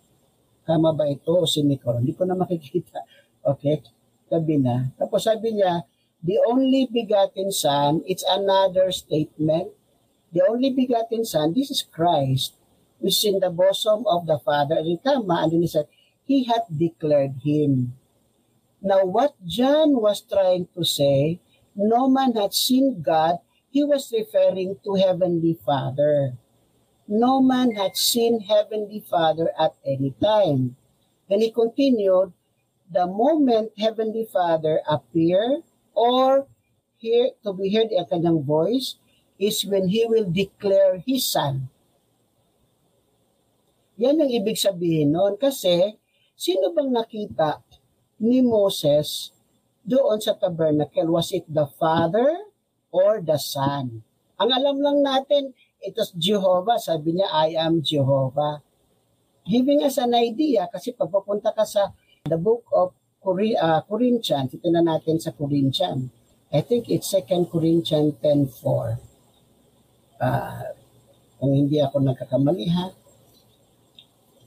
Kama 0.65 0.91
ba 0.97 1.05
ito 1.05 1.29
o 1.29 1.45
semicolon? 1.45 2.01
Hindi 2.01 2.17
ko 2.17 2.25
na 2.25 2.33
makikita. 2.33 3.05
Okay? 3.45 3.85
Tabi 4.25 4.57
na. 4.57 4.89
Tapos 4.97 5.29
sabi 5.29 5.53
niya, 5.53 5.85
the 6.25 6.41
only 6.49 6.89
begotten 6.89 7.53
Son, 7.53 8.01
it's 8.09 8.25
another 8.25 8.89
statement. 8.89 9.69
The 10.33 10.41
only 10.49 10.73
begotten 10.73 11.23
Son, 11.23 11.53
this 11.53 11.69
is 11.69 11.85
Christ, 11.85 12.57
which 12.97 13.21
is 13.21 13.29
in 13.29 13.37
the 13.37 13.53
bosom 13.53 14.09
of 14.09 14.25
the 14.25 14.41
Father. 14.41 14.81
And 14.81 14.97
kama, 15.05 15.45
and 15.45 15.53
then 15.53 15.61
he 15.61 15.69
said, 15.69 15.85
He 16.25 16.49
hath 16.49 16.65
declared 16.65 17.45
Him. 17.45 17.93
Now, 18.81 19.05
what 19.05 19.37
John 19.45 20.01
was 20.01 20.25
trying 20.25 20.67
to 20.73 20.81
say, 20.81 21.39
no 21.77 22.09
man 22.09 22.33
hath 22.33 22.57
seen 22.57 23.05
God 23.05 23.37
he 23.75 23.83
was 23.83 24.07
referring 24.07 24.79
to 24.87 24.95
Heavenly 24.95 25.59
Father. 25.59 26.39
No 27.05 27.41
man 27.41 27.77
had 27.77 27.93
seen 27.95 28.41
Heavenly 28.41 28.99
Father 28.99 29.53
at 29.57 29.77
any 29.85 30.17
time. 30.17 30.75
Then 31.29 31.41
he 31.41 31.53
continued, 31.53 32.33
the 32.89 33.05
moment 33.05 33.77
Heavenly 33.77 34.25
Father 34.25 34.81
appear 34.89 35.61
or 35.93 36.47
hear, 36.97 37.37
to 37.45 37.53
be 37.53 37.69
heard 37.73 37.93
ang 37.93 38.09
kanyang 38.09 38.41
voice 38.41 38.97
is 39.37 39.65
when 39.65 39.89
He 39.89 40.05
will 40.09 40.25
declare 40.25 41.01
His 41.05 41.29
Son. 41.29 41.69
Yan 44.01 44.19
ang 44.19 44.31
ibig 44.31 44.59
sabihin 44.59 45.15
noon 45.15 45.39
kasi 45.39 45.95
sino 46.35 46.73
bang 46.75 46.91
nakita 46.91 47.63
ni 48.19 48.43
Moses 48.43 49.31
doon 49.85 50.19
sa 50.19 50.35
tabernacle? 50.35 51.07
Was 51.13 51.31
it 51.31 51.45
the 51.47 51.69
Father 51.79 52.45
or 52.95 53.19
the 53.19 53.35
Son. 53.35 54.07
Ang 54.39 54.49
alam 54.55 54.79
lang 54.79 54.99
natin, 55.03 55.51
ito 55.85 56.01
Jehovah, 56.17 56.81
sabi 56.81 57.17
niya, 57.17 57.29
I 57.29 57.55
am 57.61 57.85
Jehovah. 57.85 58.61
Giving 59.45 59.85
us 59.85 60.01
an 60.01 60.17
idea, 60.17 60.65
kasi 60.73 60.97
pagpapunta 60.97 61.53
ka 61.53 61.61
sa 61.61 61.93
the 62.25 62.37
book 62.41 62.65
of 62.73 62.97
uh, 63.21 63.81
Corinthians, 63.85 64.49
ito 64.53 64.67
na 64.73 64.81
natin 64.81 65.21
sa 65.21 65.29
Corinthians. 65.33 66.09
I 66.49 66.61
think 66.65 66.89
it's 66.89 67.13
2 67.13 67.45
Corinthians 67.51 68.17
10.4. 68.21 68.97
Uh, 70.15 70.65
kung 71.37 71.53
hindi 71.53 71.77
ako 71.83 72.01
nagkakamali 72.01 72.67
ha, 72.73 72.89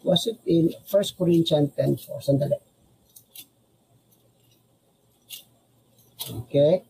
was 0.02 0.26
it 0.26 0.40
in 0.48 0.72
1 0.72 1.18
Corinthians 1.18 1.70
10.4? 1.76 2.18
Sandali. 2.24 2.58
Okay. 6.28 6.87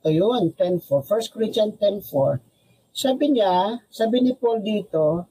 Ayun, 0.00 0.56
10.4. 0.56 1.04
1 1.04 1.32
Corinthians 1.32 1.76
10.4. 1.76 2.40
Sabi 2.90 3.36
niya, 3.36 3.84
sabi 3.92 4.24
ni 4.24 4.32
Paul 4.32 4.64
dito, 4.64 5.28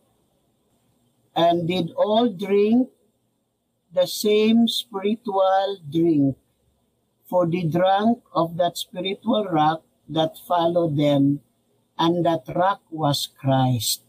and 1.34 1.66
did 1.66 1.90
all 1.98 2.30
drink 2.30 2.88
the 3.90 4.06
same 4.06 4.70
spiritual 4.70 5.82
drink, 5.90 6.38
for 7.26 7.50
they 7.50 7.66
drank 7.66 8.22
of 8.34 8.62
that 8.62 8.78
spiritual 8.78 9.50
rock 9.50 9.82
that 10.06 10.38
followed 10.46 10.94
them, 10.98 11.42
and 11.98 12.22
that 12.26 12.46
rock 12.54 12.86
was 12.94 13.26
Christ. 13.26 14.06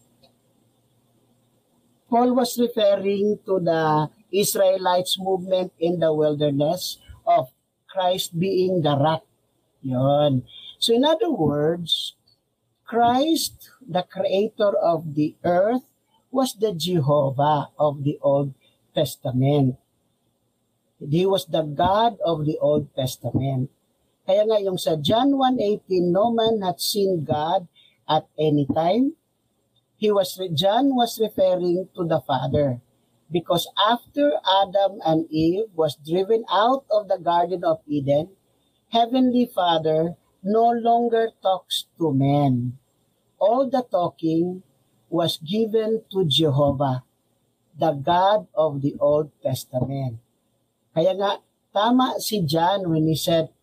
Paul 2.11 2.35
was 2.35 2.59
referring 2.59 3.38
to 3.47 3.62
the 3.62 4.11
Israelites 4.29 5.17
movement 5.17 5.73
in 5.79 6.00
the 6.00 6.12
wilderness 6.12 6.99
of 7.25 7.49
Christ 7.88 8.38
being 8.38 8.83
the 8.83 8.99
rock 8.99 9.25
Yon. 9.83 10.45
So 10.79 10.95
in 10.95 11.05
other 11.05 11.31
words, 11.31 12.15
Christ, 12.85 13.71
the 13.81 14.03
creator 14.03 14.75
of 14.77 15.15
the 15.15 15.37
earth, 15.45 15.87
was 16.31 16.55
the 16.55 16.73
Jehovah 16.73 17.71
of 17.79 18.03
the 18.03 18.19
Old 18.23 18.55
Testament. 18.95 19.77
He 20.99 21.25
was 21.27 21.47
the 21.47 21.63
God 21.63 22.19
of 22.25 22.45
the 22.45 22.59
Old 22.59 22.93
Testament. 22.95 23.71
Kaya 24.27 24.47
nga 24.47 24.59
yung 24.63 24.79
sa 24.79 24.95
John 25.01 25.35
1.18, 25.35 26.13
no 26.13 26.31
man 26.31 26.63
hath 26.63 26.79
seen 26.79 27.25
God 27.25 27.67
at 28.07 28.29
any 28.39 28.67
time. 28.67 29.17
He 29.97 30.11
was, 30.11 30.39
John 30.55 30.95
was 30.95 31.19
referring 31.21 31.89
to 31.97 32.05
the 32.07 32.21
Father. 32.21 32.81
Because 33.31 33.71
after 33.79 34.43
Adam 34.43 34.99
and 35.07 35.31
Eve 35.31 35.71
was 35.75 35.95
driven 35.95 36.43
out 36.51 36.85
of 36.91 37.07
the 37.07 37.19
Garden 37.19 37.63
of 37.63 37.79
Eden, 37.87 38.35
Heavenly 38.91 39.47
Father 39.47 40.19
no 40.43 40.75
longer 40.75 41.31
talks 41.39 41.87
to 41.99 42.11
men. 42.11 42.75
All 43.39 43.71
the 43.71 43.87
talking 43.87 44.67
was 45.07 45.39
given 45.39 46.03
to 46.11 46.27
Jehovah, 46.27 47.07
the 47.79 47.95
God 47.95 48.51
of 48.51 48.83
the 48.83 48.99
Old 48.99 49.31
Testament. 49.47 50.19
Kaya 50.91 51.15
nga, 51.15 51.39
tama 51.71 52.19
si 52.19 52.43
John 52.43 52.91
when 52.91 53.07
he 53.07 53.15
said, 53.15 53.55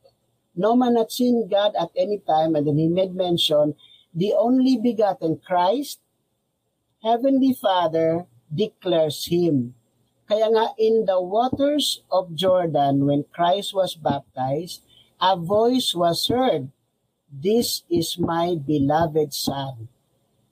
No 0.56 0.80
man 0.80 0.96
had 0.96 1.12
seen 1.12 1.52
God 1.52 1.76
at 1.76 1.92
any 1.92 2.24
time, 2.24 2.56
and 2.56 2.64
then 2.64 2.80
he 2.80 2.88
made 2.88 3.12
mention, 3.12 3.76
the 4.16 4.32
only 4.32 4.80
begotten 4.80 5.44
Christ, 5.44 6.00
Heavenly 7.04 7.52
Father, 7.52 8.32
declares 8.48 9.28
Him. 9.28 9.76
Kaya 10.32 10.48
nga, 10.56 10.72
in 10.80 11.04
the 11.04 11.20
waters 11.20 12.00
of 12.08 12.32
Jordan, 12.32 13.04
when 13.04 13.28
Christ 13.36 13.76
was 13.76 14.00
baptized, 14.00 14.87
a 15.22 15.36
voice 15.36 15.96
was 15.96 16.28
heard, 16.28 16.70
This 17.28 17.84
is 17.90 18.20
my 18.20 18.56
beloved 18.56 19.34
Son. 19.34 19.90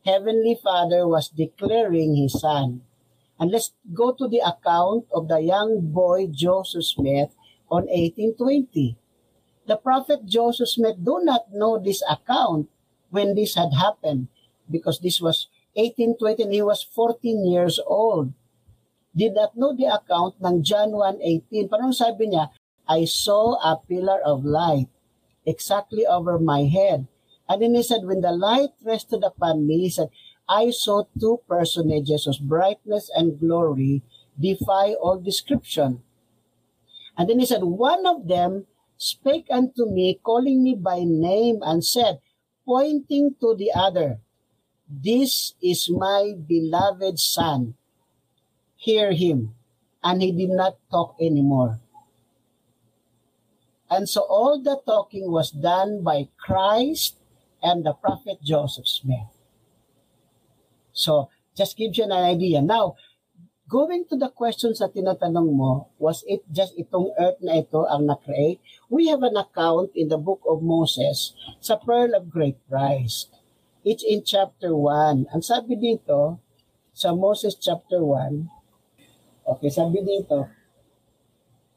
Heavenly 0.06 0.58
Father 0.58 1.08
was 1.08 1.30
declaring 1.30 2.16
His 2.16 2.42
Son. 2.42 2.82
And 3.40 3.52
let's 3.52 3.74
go 3.94 4.12
to 4.14 4.28
the 4.28 4.42
account 4.42 5.06
of 5.14 5.28
the 5.28 5.40
young 5.42 5.92
boy 5.92 6.28
Joseph 6.28 6.86
Smith 6.86 7.36
on 7.70 7.86
1820. 7.90 8.98
The 9.68 9.78
prophet 9.78 10.26
Joseph 10.26 10.70
Smith 10.70 10.98
do 11.04 11.20
not 11.24 11.52
know 11.52 11.78
this 11.78 12.04
account 12.10 12.70
when 13.10 13.36
this 13.36 13.56
had 13.56 13.74
happened 13.74 14.28
because 14.70 15.00
this 15.00 15.20
was 15.20 15.48
1820 15.74 16.44
and 16.44 16.54
he 16.54 16.62
was 16.62 16.84
14 16.84 17.46
years 17.46 17.80
old. 17.86 18.34
Did 19.16 19.34
not 19.36 19.56
know 19.56 19.76
the 19.76 19.90
account 19.90 20.36
ng 20.44 20.64
John 20.64 20.92
1.18. 20.92 21.72
Parang 21.72 21.96
sabi 21.96 22.30
niya, 22.30 22.52
I 22.88 23.06
saw 23.06 23.56
a 23.62 23.78
pillar 23.78 24.22
of 24.22 24.46
light 24.46 24.88
exactly 25.46 26.06
over 26.06 26.40
my 26.40 26.64
head. 26.66 27.08
And 27.48 27.62
then 27.62 27.76
he 27.76 27.84
said, 27.84 28.06
when 28.06 28.22
the 28.22 28.32
light 28.32 28.74
rested 28.84 29.24
upon 29.24 29.68
me, 29.68 29.82
he 29.86 29.90
said, 29.90 30.10
I 30.50 30.70
saw 30.70 31.04
two 31.20 31.42
personages 31.48 32.26
whose 32.26 32.38
brightness 32.38 33.10
and 33.14 33.40
glory 33.40 34.04
defy 34.40 34.94
all 34.94 35.20
description. 35.20 36.02
And 37.18 37.30
then 37.30 37.40
he 37.40 37.46
said, 37.46 37.64
one 37.64 38.06
of 38.06 38.28
them 38.28 38.68
spake 38.98 39.48
unto 39.50 39.86
me, 39.86 40.20
calling 40.24 40.64
me 40.64 40.76
by 40.76 41.04
name, 41.04 41.60
and 41.62 41.84
said, 41.84 42.20
pointing 42.66 43.36
to 43.40 43.56
the 43.56 43.72
other, 43.74 44.20
This 44.90 45.54
is 45.62 45.90
my 45.90 46.34
beloved 46.38 47.20
son. 47.20 47.76
Hear 48.76 49.14
him. 49.14 49.56
And 50.04 50.22
he 50.22 50.32
did 50.32 50.54
not 50.54 50.78
talk 50.92 51.16
anymore. 51.20 51.80
And 53.96 54.12
so 54.12 54.28
all 54.28 54.60
the 54.60 54.84
talking 54.84 55.32
was 55.32 55.56
done 55.56 56.04
by 56.04 56.28
Christ 56.36 57.16
and 57.64 57.88
the 57.88 57.96
prophet 57.96 58.44
Joseph 58.44 58.92
Smith. 58.92 59.32
So, 60.92 61.32
just 61.56 61.80
gives 61.80 61.96
you 61.96 62.04
an 62.04 62.12
idea. 62.12 62.60
Now, 62.60 63.00
going 63.72 64.04
to 64.12 64.20
the 64.20 64.28
questions 64.28 64.84
na 64.84 64.92
tinatanong 64.92 65.56
mo, 65.56 65.88
was 65.96 66.28
it 66.28 66.44
just 66.52 66.76
itong 66.76 67.16
earth 67.16 67.40
na 67.40 67.64
ito 67.64 67.88
ang 67.88 68.12
na-create? 68.12 68.60
We 68.92 69.08
have 69.08 69.24
an 69.24 69.40
account 69.40 69.96
in 69.96 70.12
the 70.12 70.20
book 70.20 70.44
of 70.44 70.60
Moses 70.60 71.32
sa 71.64 71.80
Pearl 71.80 72.12
of 72.12 72.28
Great 72.28 72.60
Price. 72.68 73.32
It's 73.88 74.04
in 74.04 74.28
chapter 74.28 74.76
1. 74.76 75.32
Ang 75.32 75.44
sabi 75.44 75.80
dito, 75.80 76.44
sa 76.92 77.16
Moses 77.16 77.56
chapter 77.56 78.04
1, 78.04 78.48
okay, 79.56 79.72
sabi 79.72 80.04
dito, 80.04 80.48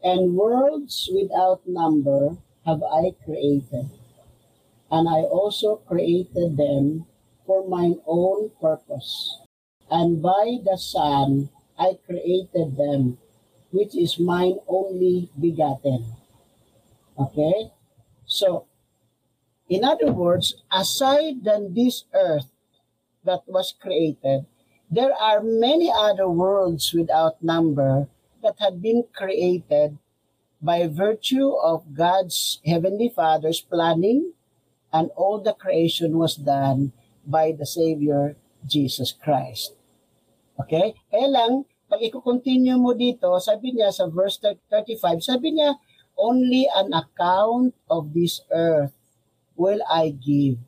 And 0.03 0.37
worlds 0.37 1.11
without 1.13 1.67
number 1.67 2.39
have 2.65 2.83
I 2.83 3.17
created, 3.25 3.91
and 4.91 5.09
I 5.09 5.27
also 5.27 5.77
created 5.77 6.57
them 6.57 7.07
for 7.47 7.67
mine 7.67 8.01
own 8.07 8.51
purpose. 8.61 9.41
And 9.91 10.23
by 10.23 10.59
the 10.63 10.77
Son 10.77 11.51
I 11.79 11.99
created 12.07 12.77
them, 12.77 13.19
which 13.73 13.97
is 13.97 14.21
mine 14.21 14.59
only 14.69 15.31
begotten. 15.39 16.15
Okay? 17.19 17.73
So, 18.27 18.67
in 19.69 19.85
other 19.85 20.13
words, 20.13 20.63
aside 20.71 21.45
than 21.45 21.75
this 21.75 22.05
earth 22.15 22.51
that 23.25 23.43
was 23.47 23.73
created, 23.73 24.47
there 24.91 25.13
are 25.13 25.43
many 25.43 25.91
other 25.91 26.29
worlds 26.29 26.95
without 26.95 27.43
number 27.43 28.09
that 28.43 28.59
had 28.59 28.81
been 28.83 29.05
created 29.15 29.99
by 30.59 30.91
virtue 30.91 31.55
of 31.55 31.95
God's 31.95 32.59
Heavenly 32.67 33.09
Father's 33.09 33.63
planning, 33.63 34.35
and 34.93 35.11
all 35.15 35.39
the 35.39 35.55
creation 35.55 36.19
was 36.19 36.35
done 36.35 36.93
by 37.27 37.53
the 37.53 37.67
Savior, 37.67 38.35
Jesus 38.67 39.13
Christ. 39.13 39.77
Okay? 40.59 40.99
Kaya 41.13 41.29
lang, 41.31 41.53
pag 41.87 42.03
i-continue 42.03 42.77
mo 42.77 42.93
dito, 42.93 43.39
sabi 43.39 43.77
niya 43.77 43.95
sa 43.95 44.11
verse 44.11 44.41
35, 44.43 45.23
sabi 45.23 45.57
niya, 45.57 45.79
only 46.19 46.67
an 46.75 46.91
account 46.91 47.73
of 47.87 48.11
this 48.11 48.43
earth 48.51 48.93
will 49.55 49.81
I 49.87 50.11
give. 50.11 50.59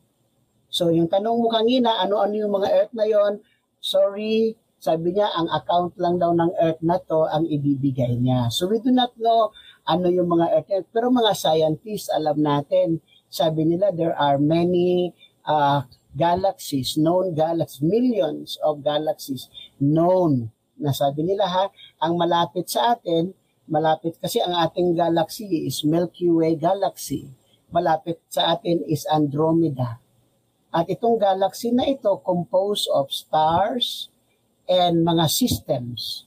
So 0.71 0.87
yung 0.87 1.11
tanong 1.11 1.43
mo 1.43 1.51
kanina, 1.51 1.99
ano-ano 1.99 2.33
yung 2.33 2.55
mga 2.55 2.69
earth 2.71 2.93
na 2.95 3.03
yon? 3.03 3.43
Sorry, 3.83 4.55
sabi 4.81 5.13
niya, 5.13 5.29
ang 5.37 5.45
account 5.53 5.93
lang 6.01 6.17
daw 6.17 6.33
ng 6.33 6.57
earth 6.57 6.81
na 6.81 6.97
to 6.97 7.29
ang 7.29 7.45
ibibigay 7.45 8.17
niya. 8.17 8.49
So 8.49 8.65
we 8.65 8.81
do 8.81 8.89
not 8.89 9.13
know 9.13 9.53
ano 9.85 10.09
yung 10.09 10.25
mga 10.25 10.57
earth. 10.57 10.89
Pero 10.89 11.13
mga 11.13 11.37
scientists, 11.37 12.09
alam 12.09 12.41
natin, 12.41 12.97
sabi 13.29 13.69
nila 13.69 13.93
there 13.93 14.17
are 14.17 14.41
many 14.41 15.13
uh, 15.45 15.85
galaxies, 16.17 16.97
known 16.97 17.37
galaxies, 17.37 17.85
millions 17.85 18.57
of 18.65 18.81
galaxies 18.81 19.53
known. 19.77 20.49
Na 20.81 20.97
sabi 20.97 21.29
nila 21.29 21.45
ha, 21.45 21.65
ang 22.01 22.17
malapit 22.17 22.65
sa 22.65 22.97
atin, 22.97 23.37
malapit 23.69 24.17
kasi 24.17 24.41
ang 24.41 24.57
ating 24.65 24.97
galaxy 24.97 25.69
is 25.69 25.85
Milky 25.85 26.25
Way 26.25 26.57
galaxy. 26.57 27.29
Malapit 27.69 28.17
sa 28.33 28.57
atin 28.57 28.81
is 28.89 29.05
Andromeda. 29.05 30.01
At 30.73 30.89
itong 30.89 31.21
galaxy 31.21 31.69
na 31.69 31.85
ito 31.85 32.17
composed 32.25 32.89
of 32.89 33.13
stars 33.13 34.10
and 34.71 35.03
mga 35.03 35.27
systems. 35.27 36.23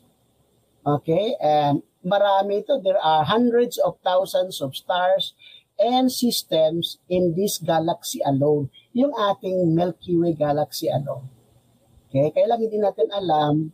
Okay? 0.85 1.33
And 1.41 1.81
marami 2.05 2.61
ito. 2.61 2.77
There 2.85 3.01
are 3.01 3.25
hundreds 3.25 3.81
of 3.81 3.97
thousands 4.05 4.61
of 4.61 4.77
stars 4.77 5.33
and 5.81 6.13
systems 6.13 7.01
in 7.09 7.33
this 7.33 7.57
galaxy 7.57 8.21
alone. 8.21 8.69
Yung 8.93 9.17
ating 9.17 9.73
Milky 9.73 10.13
Way 10.15 10.37
galaxy 10.37 10.93
alone. 10.93 11.33
Okay? 12.13 12.29
Kaya 12.37 12.53
lang 12.53 12.61
hindi 12.61 12.77
natin 12.77 13.09
alam 13.09 13.73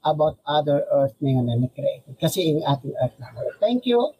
about 0.00 0.40
other 0.48 0.88
Earth 0.88 1.14
na 1.20 1.36
yun 1.36 1.44
na 1.46 1.60
na-create. 1.60 2.08
Kasi 2.16 2.56
yung 2.56 2.64
ating 2.64 2.96
Earth 2.96 3.14
na. 3.20 3.30
Thank 3.60 3.84
you. 3.84 4.16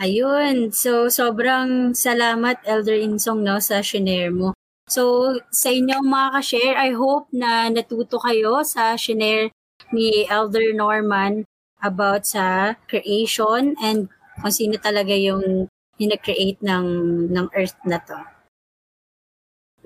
Ayun. 0.00 0.72
So, 0.72 1.12
sobrang 1.12 1.92
salamat, 1.92 2.64
Elder 2.64 2.96
Insong, 2.96 3.44
no, 3.44 3.60
sa 3.60 3.84
shinare 3.84 4.32
mo. 4.32 4.56
So, 4.92 5.32
sa 5.48 5.72
inyong 5.72 6.04
mga 6.04 6.28
ka-share, 6.36 6.76
I 6.76 6.92
hope 6.92 7.32
na 7.32 7.72
natuto 7.72 8.20
kayo 8.20 8.60
sa 8.60 8.92
shinare 8.92 9.48
ni 9.88 10.28
Elder 10.28 10.76
Norman 10.76 11.48
about 11.80 12.28
sa 12.28 12.76
creation 12.92 13.72
and 13.80 14.12
kung 14.44 14.52
sino 14.52 14.76
talaga 14.76 15.16
yung 15.16 15.72
hina-create 15.96 16.60
ng, 16.60 16.86
ng 17.32 17.46
earth 17.56 17.80
na 17.88 18.04
to. 18.04 18.20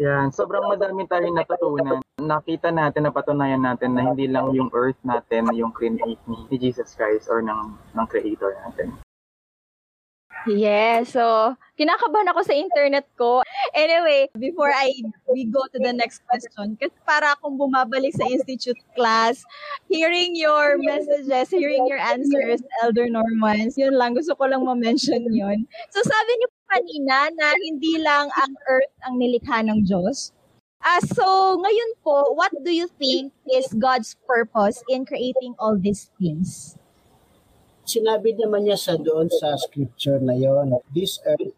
Yan, 0.03 0.35
sobrang 0.35 0.75
madami 0.75 1.07
tayong 1.07 1.38
natutunan. 1.38 2.03
Nakita 2.19 2.75
natin, 2.75 3.07
napatunayan 3.07 3.62
natin 3.62 3.95
na 3.95 4.11
hindi 4.11 4.27
lang 4.27 4.51
yung 4.59 4.75
earth 4.75 4.99
natin 5.07 5.55
yung 5.55 5.71
create 5.71 6.19
ni 6.27 6.57
Jesus 6.59 6.99
Christ 6.99 7.31
or 7.31 7.47
ng, 7.47 7.79
ng 7.95 8.07
creator 8.11 8.59
natin. 8.66 8.99
Yes, 10.46 11.11
so 11.11 11.59
kinakabahan 11.74 12.30
ako 12.30 12.46
sa 12.46 12.54
internet 12.54 13.02
ko. 13.18 13.42
Anyway, 13.74 14.30
before 14.38 14.70
I 14.70 14.94
we 15.26 15.50
go 15.50 15.66
to 15.74 15.78
the 15.82 15.90
next 15.90 16.22
question, 16.30 16.78
kasi 16.78 16.94
para 17.02 17.35
akong 17.35 17.59
bumabalik 17.59 18.14
sa 18.14 18.30
institute 18.30 18.78
class, 18.94 19.42
hearing 19.90 20.38
your 20.38 20.78
messages, 20.78 21.50
hearing 21.50 21.82
your 21.90 21.98
answers, 21.98 22.62
Elder 22.87 23.11
Norman, 23.11 23.74
yun 23.74 23.98
lang, 23.98 24.14
gusto 24.14 24.38
ko 24.38 24.46
lang 24.46 24.62
ma-mention 24.62 25.26
yun. 25.35 25.66
So 25.90 25.98
sabi 26.06 26.30
niyo 26.38 26.48
kanina 26.70 27.16
na 27.35 27.46
hindi 27.66 27.98
lang 27.98 28.30
ang 28.38 28.54
earth 28.70 28.94
ang 29.02 29.18
nilikha 29.18 29.66
ng 29.66 29.82
Diyos. 29.82 30.30
Ah, 30.78 31.02
so 31.02 31.59
ngayon 31.59 31.90
po, 32.06 32.30
what 32.38 32.54
do 32.62 32.70
you 32.70 32.87
think 32.87 33.35
is 33.50 33.66
God's 33.74 34.14
purpose 34.22 34.78
in 34.87 35.02
creating 35.02 35.59
all 35.59 35.74
these 35.74 36.14
things? 36.22 36.78
Sinabi 37.87 38.35
naman 38.35 38.66
niya 38.66 38.75
sa 38.75 38.99
doon 38.99 39.31
sa 39.31 39.55
scripture 39.55 40.18
na 40.18 40.35
yon, 40.35 40.75
this 40.90 41.22
earth, 41.22 41.55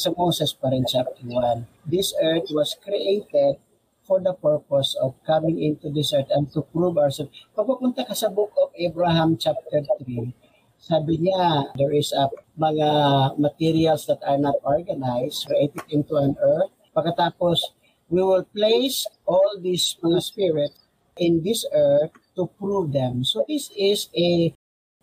sa 0.00 0.08
Moses 0.16 0.56
pa 0.56 0.72
rin 0.72 0.88
chapter 0.88 1.20
1, 1.20 1.68
this 1.84 2.16
earth 2.24 2.48
was 2.56 2.72
created 2.80 3.60
for 4.00 4.16
the 4.16 4.32
purpose 4.32 4.96
of 4.96 5.12
coming 5.28 5.60
into 5.60 5.92
this 5.92 6.16
earth 6.16 6.32
and 6.32 6.48
to 6.56 6.64
prove 6.72 6.96
ourselves. 6.96 7.28
Pag 7.52 7.68
pupunta 7.68 8.00
ka 8.00 8.16
sa 8.16 8.32
book 8.32 8.48
of 8.56 8.72
Abraham 8.80 9.36
chapter 9.36 9.84
3, 10.08 10.32
sabi 10.80 11.20
niya, 11.20 11.68
there 11.76 11.92
is 11.92 12.16
a 12.16 12.32
mga 12.56 12.88
materials 13.36 14.08
that 14.08 14.24
are 14.24 14.40
not 14.40 14.56
organized, 14.64 15.52
created 15.52 15.84
into 15.92 16.16
an 16.16 16.32
earth. 16.40 16.72
Pagkatapos, 16.96 17.76
we 18.08 18.24
will 18.24 18.48
place 18.56 19.04
all 19.28 19.60
these 19.60 20.00
mga 20.00 20.24
spirit 20.24 20.72
in 21.20 21.44
this 21.44 21.68
earth 21.76 22.16
to 22.40 22.48
prove 22.56 22.96
them. 22.96 23.20
So 23.20 23.44
this 23.44 23.68
is 23.76 24.08
a 24.16 24.56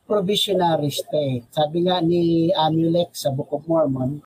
provisionary 0.05 0.93
state. 0.93 1.49
Sabi 1.49 1.89
nga 1.89 2.01
ni 2.01 2.53
Amulek 2.53 3.17
sa 3.17 3.33
Book 3.33 3.49
of 3.51 3.65
Mormon 3.65 4.21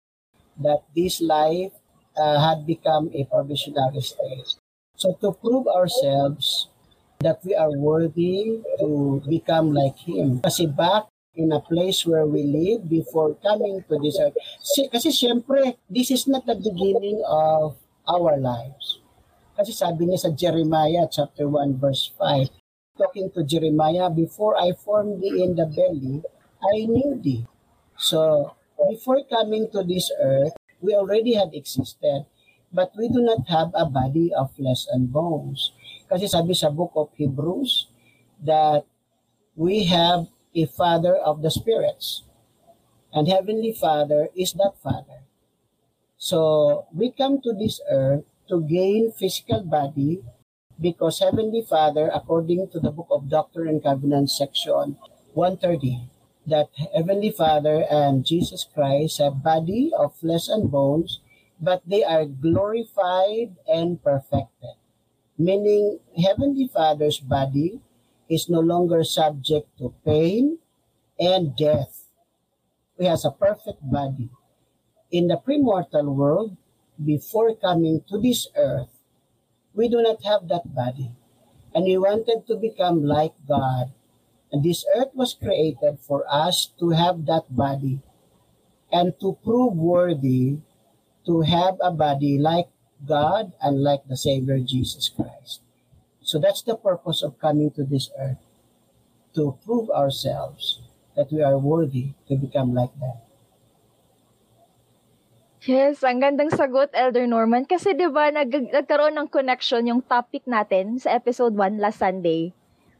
that 0.60 0.84
this 0.92 1.24
life 1.24 1.72
uh, 2.20 2.38
had 2.40 2.68
become 2.68 3.08
a 3.16 3.24
provisionary 3.26 4.04
state. 4.04 4.60
So 5.00 5.16
to 5.24 5.32
prove 5.32 5.72
ourselves 5.72 6.68
that 7.20 7.40
we 7.44 7.56
are 7.56 7.72
worthy 7.72 8.64
to 8.80 9.24
become 9.28 9.76
like 9.76 10.00
Him. 10.04 10.40
Kasi 10.40 10.68
back 10.68 11.08
in 11.36 11.52
a 11.52 11.60
place 11.60 12.04
where 12.08 12.28
we 12.28 12.44
live 12.44 12.88
before 12.88 13.36
coming 13.44 13.84
to 13.88 13.96
this 14.00 14.20
earth. 14.20 14.36
Kasi 14.92 15.12
syempre, 15.12 15.80
this 15.88 16.12
is 16.12 16.28
not 16.28 16.48
the 16.48 16.56
beginning 16.56 17.20
of 17.28 17.76
our 18.08 18.36
lives. 18.36 19.00
Kasi 19.56 19.76
sabi 19.76 20.08
niya 20.08 20.20
sa 20.28 20.32
Jeremiah 20.32 21.08
chapter 21.12 21.48
1 21.48 21.80
verse 21.80 22.12
5, 22.16 22.59
talking 23.00 23.32
to 23.32 23.48
Jeremiah, 23.48 24.12
before 24.12 24.60
I 24.60 24.76
formed 24.76 25.24
thee 25.24 25.40
in 25.40 25.56
the 25.56 25.66
belly, 25.66 26.20
I 26.60 26.84
knew 26.84 27.16
thee. 27.16 27.48
So, 27.96 28.52
before 28.92 29.24
coming 29.32 29.72
to 29.72 29.84
this 29.84 30.12
earth, 30.20 30.52
we 30.84 30.92
already 30.94 31.40
had 31.40 31.56
existed, 31.56 32.28
but 32.76 32.92
we 33.00 33.08
do 33.08 33.24
not 33.24 33.48
have 33.48 33.72
a 33.74 33.88
body 33.88 34.36
of 34.36 34.52
flesh 34.52 34.84
and 34.92 35.08
bones. 35.08 35.72
Kasi 36.12 36.28
sabi 36.28 36.52
sa 36.52 36.68
book 36.68 36.92
of 37.00 37.08
Hebrews 37.16 37.88
that 38.44 38.84
we 39.56 39.88
have 39.88 40.28
a 40.56 40.66
father 40.68 41.16
of 41.16 41.40
the 41.40 41.52
spirits. 41.52 42.28
And 43.14 43.28
Heavenly 43.28 43.74
Father 43.74 44.30
is 44.36 44.54
that 44.54 44.78
Father. 44.84 45.26
So 46.20 46.86
we 46.94 47.12
come 47.12 47.42
to 47.42 47.54
this 47.54 47.82
earth 47.90 48.28
to 48.50 48.62
gain 48.62 49.12
physical 49.12 49.64
body 49.64 50.22
because 50.80 51.20
Heavenly 51.20 51.62
Father, 51.68 52.10
according 52.14 52.70
to 52.72 52.80
the 52.80 52.92
book 52.92 53.08
of 53.12 53.30
Doctrine 53.30 53.68
and 53.68 53.84
Covenants 53.84 54.38
section 54.38 54.98
130, 55.34 56.08
that 56.48 56.70
Heavenly 56.96 57.32
Father 57.32 57.86
and 57.92 58.26
Jesus 58.26 58.66
Christ 58.74 59.20
have 59.20 59.44
body 59.44 59.92
of 59.96 60.16
flesh 60.16 60.48
and 60.48 60.72
bones, 60.72 61.20
but 61.60 61.84
they 61.86 62.04
are 62.04 62.26
glorified 62.26 63.56
and 63.68 64.02
perfected. 64.02 64.80
Meaning, 65.38 66.00
Heavenly 66.16 66.70
Father's 66.72 67.20
body 67.20 67.80
is 68.30 68.50
no 68.50 68.60
longer 68.60 69.04
subject 69.04 69.68
to 69.78 69.94
pain 70.06 70.60
and 71.20 71.56
death. 71.56 72.08
He 72.98 73.06
has 73.06 73.26
a 73.26 73.32
perfect 73.32 73.80
body. 73.84 74.30
In 75.12 75.28
the 75.28 75.38
premortal 75.38 76.14
world, 76.14 76.56
before 77.04 77.56
coming 77.56 78.04
to 78.10 78.20
this 78.20 78.48
earth, 78.56 78.99
we 79.80 79.88
do 79.88 80.04
not 80.04 80.20
have 80.28 80.52
that 80.52 80.76
body. 80.76 81.16
And 81.74 81.86
we 81.86 81.96
wanted 81.98 82.44
to 82.48 82.60
become 82.60 83.08
like 83.08 83.32
God. 83.48 83.96
And 84.52 84.60
this 84.62 84.84
earth 84.94 85.16
was 85.16 85.34
created 85.34 86.04
for 86.04 86.28
us 86.28 86.76
to 86.84 86.90
have 86.90 87.26
that 87.32 87.48
body 87.48 88.02
and 88.92 89.16
to 89.22 89.40
prove 89.42 89.80
worthy 89.80 90.60
to 91.26 91.42
have 91.48 91.80
a 91.80 91.92
body 91.92 92.38
like 92.38 92.68
God 93.08 93.54
and 93.62 93.80
like 93.82 94.04
the 94.10 94.18
Savior 94.18 94.60
Jesus 94.60 95.08
Christ. 95.08 95.62
So 96.22 96.40
that's 96.40 96.62
the 96.62 96.76
purpose 96.76 97.24
of 97.24 97.40
coming 97.40 97.72
to 97.80 97.86
this 97.86 98.12
earth 98.20 98.44
to 99.36 99.56
prove 99.64 99.90
ourselves 99.92 100.82
that 101.16 101.32
we 101.32 101.42
are 101.42 101.58
worthy 101.58 102.20
to 102.28 102.36
become 102.36 102.74
like 102.74 102.92
that. 103.00 103.29
Yes, 105.70 106.02
ang 106.02 106.18
gandang 106.18 106.50
sagot, 106.50 106.90
Elder 106.98 107.30
Norman. 107.30 107.62
Kasi 107.62 107.94
di 107.94 108.10
ba 108.10 108.34
nag 108.34 108.50
nagkaroon 108.50 109.14
ng 109.14 109.30
connection 109.30 109.86
yung 109.86 110.02
topic 110.02 110.42
natin 110.50 110.98
sa 110.98 111.14
episode 111.14 111.54
1 111.54 111.78
last 111.78 112.02
Sunday, 112.02 112.50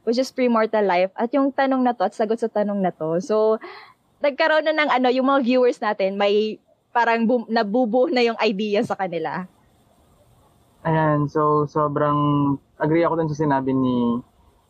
which 0.06 0.22
is 0.22 0.30
premortal 0.30 0.86
life, 0.86 1.10
at 1.18 1.34
yung 1.34 1.50
tanong 1.50 1.82
na 1.82 1.98
to 1.98 2.06
at 2.06 2.14
sagot 2.14 2.38
sa 2.38 2.46
tanong 2.46 2.78
na 2.78 2.94
to. 2.94 3.18
So, 3.18 3.58
nagkaroon 4.22 4.70
na 4.70 4.74
ng 4.78 4.86
ano, 4.86 5.10
yung 5.10 5.26
mga 5.26 5.42
viewers 5.42 5.82
natin, 5.82 6.14
may 6.14 6.62
parang 6.94 7.26
bu- 7.26 7.50
nabubuo 7.50 8.06
na 8.06 8.22
yung 8.22 8.38
idea 8.38 8.86
sa 8.86 8.94
kanila. 8.94 9.50
Ayan, 10.86 11.26
so 11.26 11.66
sobrang 11.66 12.54
agree 12.78 13.02
ako 13.02 13.18
dun 13.18 13.30
sa 13.34 13.40
sinabi 13.42 13.74
ni 13.74 14.22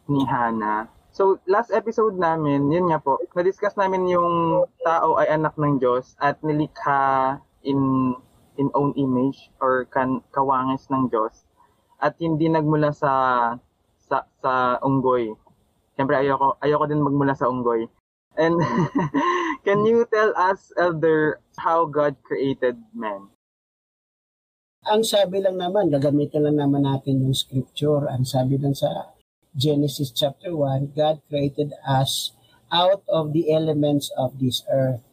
ni 0.09 0.25
Hana. 0.25 0.89
So, 1.13 1.37
last 1.45 1.69
episode 1.69 2.17
namin, 2.17 2.73
yun 2.73 2.89
nga 2.89 2.97
po, 2.97 3.21
na-discuss 3.37 3.77
namin 3.77 4.09
yung 4.09 4.65
tao 4.81 5.21
ay 5.21 5.37
anak 5.37 5.53
ng 5.61 5.77
Diyos 5.77 6.17
at 6.17 6.41
nilikha 6.41 7.37
in 7.65 8.15
in 8.61 8.69
own 8.77 8.93
image 8.97 9.49
or 9.61 9.89
kan 9.89 10.21
kawangis 10.35 10.85
ng 10.93 11.09
Diyos 11.09 11.49
at 12.01 12.17
hindi 12.21 12.49
nagmula 12.49 12.93
sa 12.93 13.13
sa 14.09 14.27
sa 14.41 14.81
unggoy. 14.81 15.33
Siyempre 15.95 16.17
ayoko 16.17 16.57
ayoko 16.61 16.85
din 16.89 17.05
magmula 17.05 17.37
sa 17.37 17.49
unggoy. 17.49 17.89
And 18.39 18.57
can 19.67 19.85
you 19.85 20.07
tell 20.09 20.33
us 20.37 20.73
elder 20.79 21.41
how 21.61 21.85
God 21.85 22.17
created 22.25 22.81
man? 22.97 23.33
Ang 24.89 25.05
sabi 25.05 25.45
lang 25.45 25.61
naman, 25.61 25.93
gagamitin 25.93 26.49
lang 26.49 26.57
naman 26.57 26.89
natin 26.89 27.21
yung 27.21 27.37
scripture. 27.37 28.09
Ang 28.09 28.25
sabi 28.25 28.57
lang 28.57 28.73
sa 28.73 29.13
Genesis 29.53 30.09
chapter 30.09 30.57
1, 30.57 30.97
God 30.97 31.21
created 31.29 31.77
us 31.85 32.33
out 32.73 33.05
of 33.11 33.37
the 33.37 33.53
elements 33.53 34.09
of 34.17 34.41
this 34.41 34.65
earth. 34.73 35.05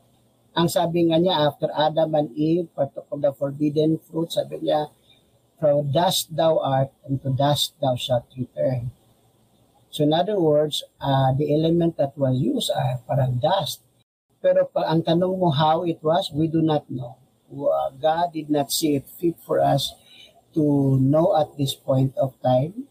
Ang 0.57 0.73
sabi 0.73 1.05
nga 1.05 1.21
niya, 1.21 1.37
after 1.37 1.69
Adam 1.69 2.17
and 2.17 2.33
Eve 2.33 2.65
partook 2.73 3.05
of 3.13 3.21
the 3.21 3.29
forbidden 3.29 4.01
fruit, 4.01 4.33
sabi 4.33 4.57
niya, 4.65 4.89
from 5.61 5.93
dust 5.93 6.33
thou 6.33 6.57
art, 6.57 6.89
and 7.05 7.21
to 7.21 7.29
dust 7.29 7.77
thou 7.77 7.93
shalt 7.93 8.25
return. 8.33 8.89
So 9.93 10.01
in 10.01 10.17
other 10.17 10.41
words, 10.41 10.81
uh, 10.97 11.37
the 11.37 11.53
element 11.53 12.01
that 12.01 12.17
was 12.17 12.41
used 12.41 12.73
are 12.73 13.05
parang 13.05 13.37
dust. 13.37 13.85
Pero 14.41 14.65
pa, 14.65 14.89
ang 14.89 15.05
tanong 15.05 15.37
mo 15.37 15.53
how 15.53 15.85
it 15.85 16.01
was, 16.01 16.33
we 16.33 16.49
do 16.49 16.65
not 16.65 16.89
know. 16.89 17.21
Uh, 17.53 17.93
God 17.93 18.33
did 18.33 18.49
not 18.49 18.73
see 18.73 18.97
it 18.97 19.05
fit 19.05 19.37
for 19.45 19.61
us 19.61 19.93
to 20.57 20.97
know 20.97 21.37
at 21.37 21.53
this 21.53 21.77
point 21.77 22.17
of 22.17 22.33
time. 22.41 22.89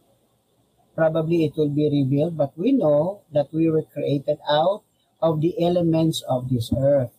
Probably 0.95 1.43
it 1.43 1.59
will 1.59 1.75
be 1.75 1.91
revealed, 1.91 2.39
but 2.39 2.55
we 2.55 2.71
know 2.71 3.27
that 3.35 3.51
we 3.51 3.67
were 3.67 3.83
created 3.83 4.39
out 4.47 4.87
of 5.19 5.43
the 5.43 5.59
elements 5.59 6.23
of 6.31 6.47
this 6.47 6.71
earth. 6.71 7.16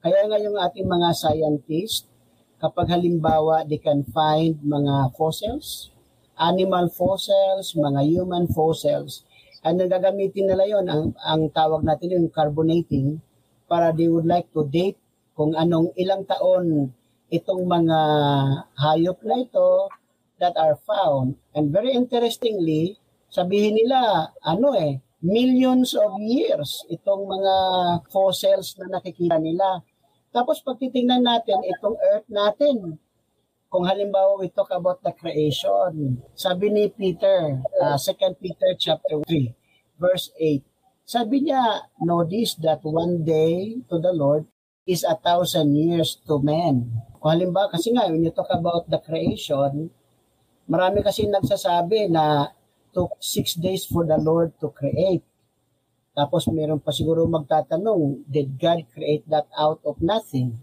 Kaya 0.00 0.24
nga 0.24 0.40
yung 0.40 0.56
ating 0.56 0.88
mga 0.88 1.12
scientists, 1.12 2.08
kapag 2.56 2.88
halimbawa 2.88 3.68
they 3.68 3.76
can 3.76 4.00
find 4.08 4.56
mga 4.64 5.12
fossils, 5.12 5.92
animal 6.40 6.88
fossils, 6.88 7.76
mga 7.76 8.00
human 8.08 8.48
fossils, 8.48 9.28
ang 9.60 9.76
nagagamitin 9.76 10.48
nila 10.48 10.64
yon 10.64 10.88
ang, 10.88 11.04
ang 11.20 11.52
tawag 11.52 11.84
natin 11.84 12.16
yung 12.16 12.32
carbonating 12.32 13.20
para 13.68 13.92
they 13.92 14.08
would 14.08 14.24
like 14.24 14.48
to 14.56 14.64
date 14.72 14.96
kung 15.36 15.52
anong 15.52 15.92
ilang 16.00 16.24
taon 16.24 16.88
itong 17.28 17.68
mga 17.68 17.98
hayop 18.80 19.20
na 19.20 19.36
ito 19.44 19.92
that 20.40 20.56
are 20.56 20.80
found. 20.88 21.36
And 21.52 21.68
very 21.68 21.92
interestingly, 21.92 22.96
sabihin 23.28 23.76
nila, 23.76 24.32
ano 24.40 24.72
eh, 24.72 25.04
millions 25.20 25.92
of 25.92 26.16
years 26.16 26.80
itong 26.88 27.28
mga 27.28 27.54
fossils 28.08 28.74
na 28.80 28.96
nakikita 28.98 29.36
nila. 29.36 29.84
Tapos 30.30 30.62
pag 30.62 30.78
titingnan 30.78 31.26
natin 31.26 31.58
itong 31.66 31.98
earth 31.98 32.28
natin, 32.30 33.02
kung 33.66 33.82
halimbawa 33.86 34.38
we 34.38 34.50
talk 34.50 34.70
about 34.70 35.02
the 35.02 35.10
creation, 35.14 36.22
sabi 36.38 36.70
ni 36.70 36.86
Peter, 36.90 37.58
uh, 37.82 37.98
2 37.98 38.38
Peter 38.38 38.74
chapter 38.78 39.18
3, 39.26 39.54
verse 39.98 40.30
8, 40.38 40.62
sabi 41.02 41.50
niya, 41.50 41.90
this 42.30 42.54
that 42.62 42.78
one 42.86 43.26
day 43.26 43.82
to 43.90 43.98
the 43.98 44.14
Lord 44.14 44.46
is 44.86 45.02
a 45.02 45.18
thousand 45.18 45.74
years 45.74 46.22
to 46.26 46.38
man. 46.38 47.02
Kung 47.18 47.34
halimbawa, 47.34 47.74
kasi 47.74 47.90
nga, 47.90 48.06
when 48.06 48.22
you 48.22 48.30
talk 48.30 48.50
about 48.54 48.86
the 48.86 49.02
creation, 49.02 49.90
marami 50.70 51.02
kasi 51.02 51.26
nagsasabi 51.26 52.06
na 52.06 52.54
took 52.94 53.18
six 53.18 53.58
days 53.58 53.82
for 53.86 54.06
the 54.06 54.18
Lord 54.18 54.54
to 54.62 54.70
create. 54.70 55.26
Tapos 56.10 56.50
meron 56.50 56.82
pa 56.82 56.90
siguro 56.90 57.22
magtatanong, 57.30 58.26
did 58.26 58.58
God 58.58 58.82
create 58.90 59.22
that 59.30 59.46
out 59.54 59.78
of 59.86 60.02
nothing? 60.02 60.58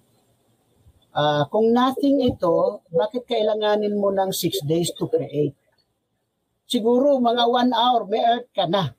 Uh, 1.15 1.47
kung 1.47 1.71
nothing 1.71 2.19
ito, 2.19 2.83
bakit 2.91 3.23
kailanganin 3.25 3.95
mo 3.95 4.11
ng 4.11 4.29
six 4.35 4.59
days 4.67 4.91
to 4.91 5.07
create? 5.07 5.55
Siguro 6.67 7.15
mga 7.23 7.47
one 7.47 7.71
hour, 7.71 8.03
may 8.11 8.19
earth 8.19 8.51
ka 8.51 8.67
na. 8.67 8.91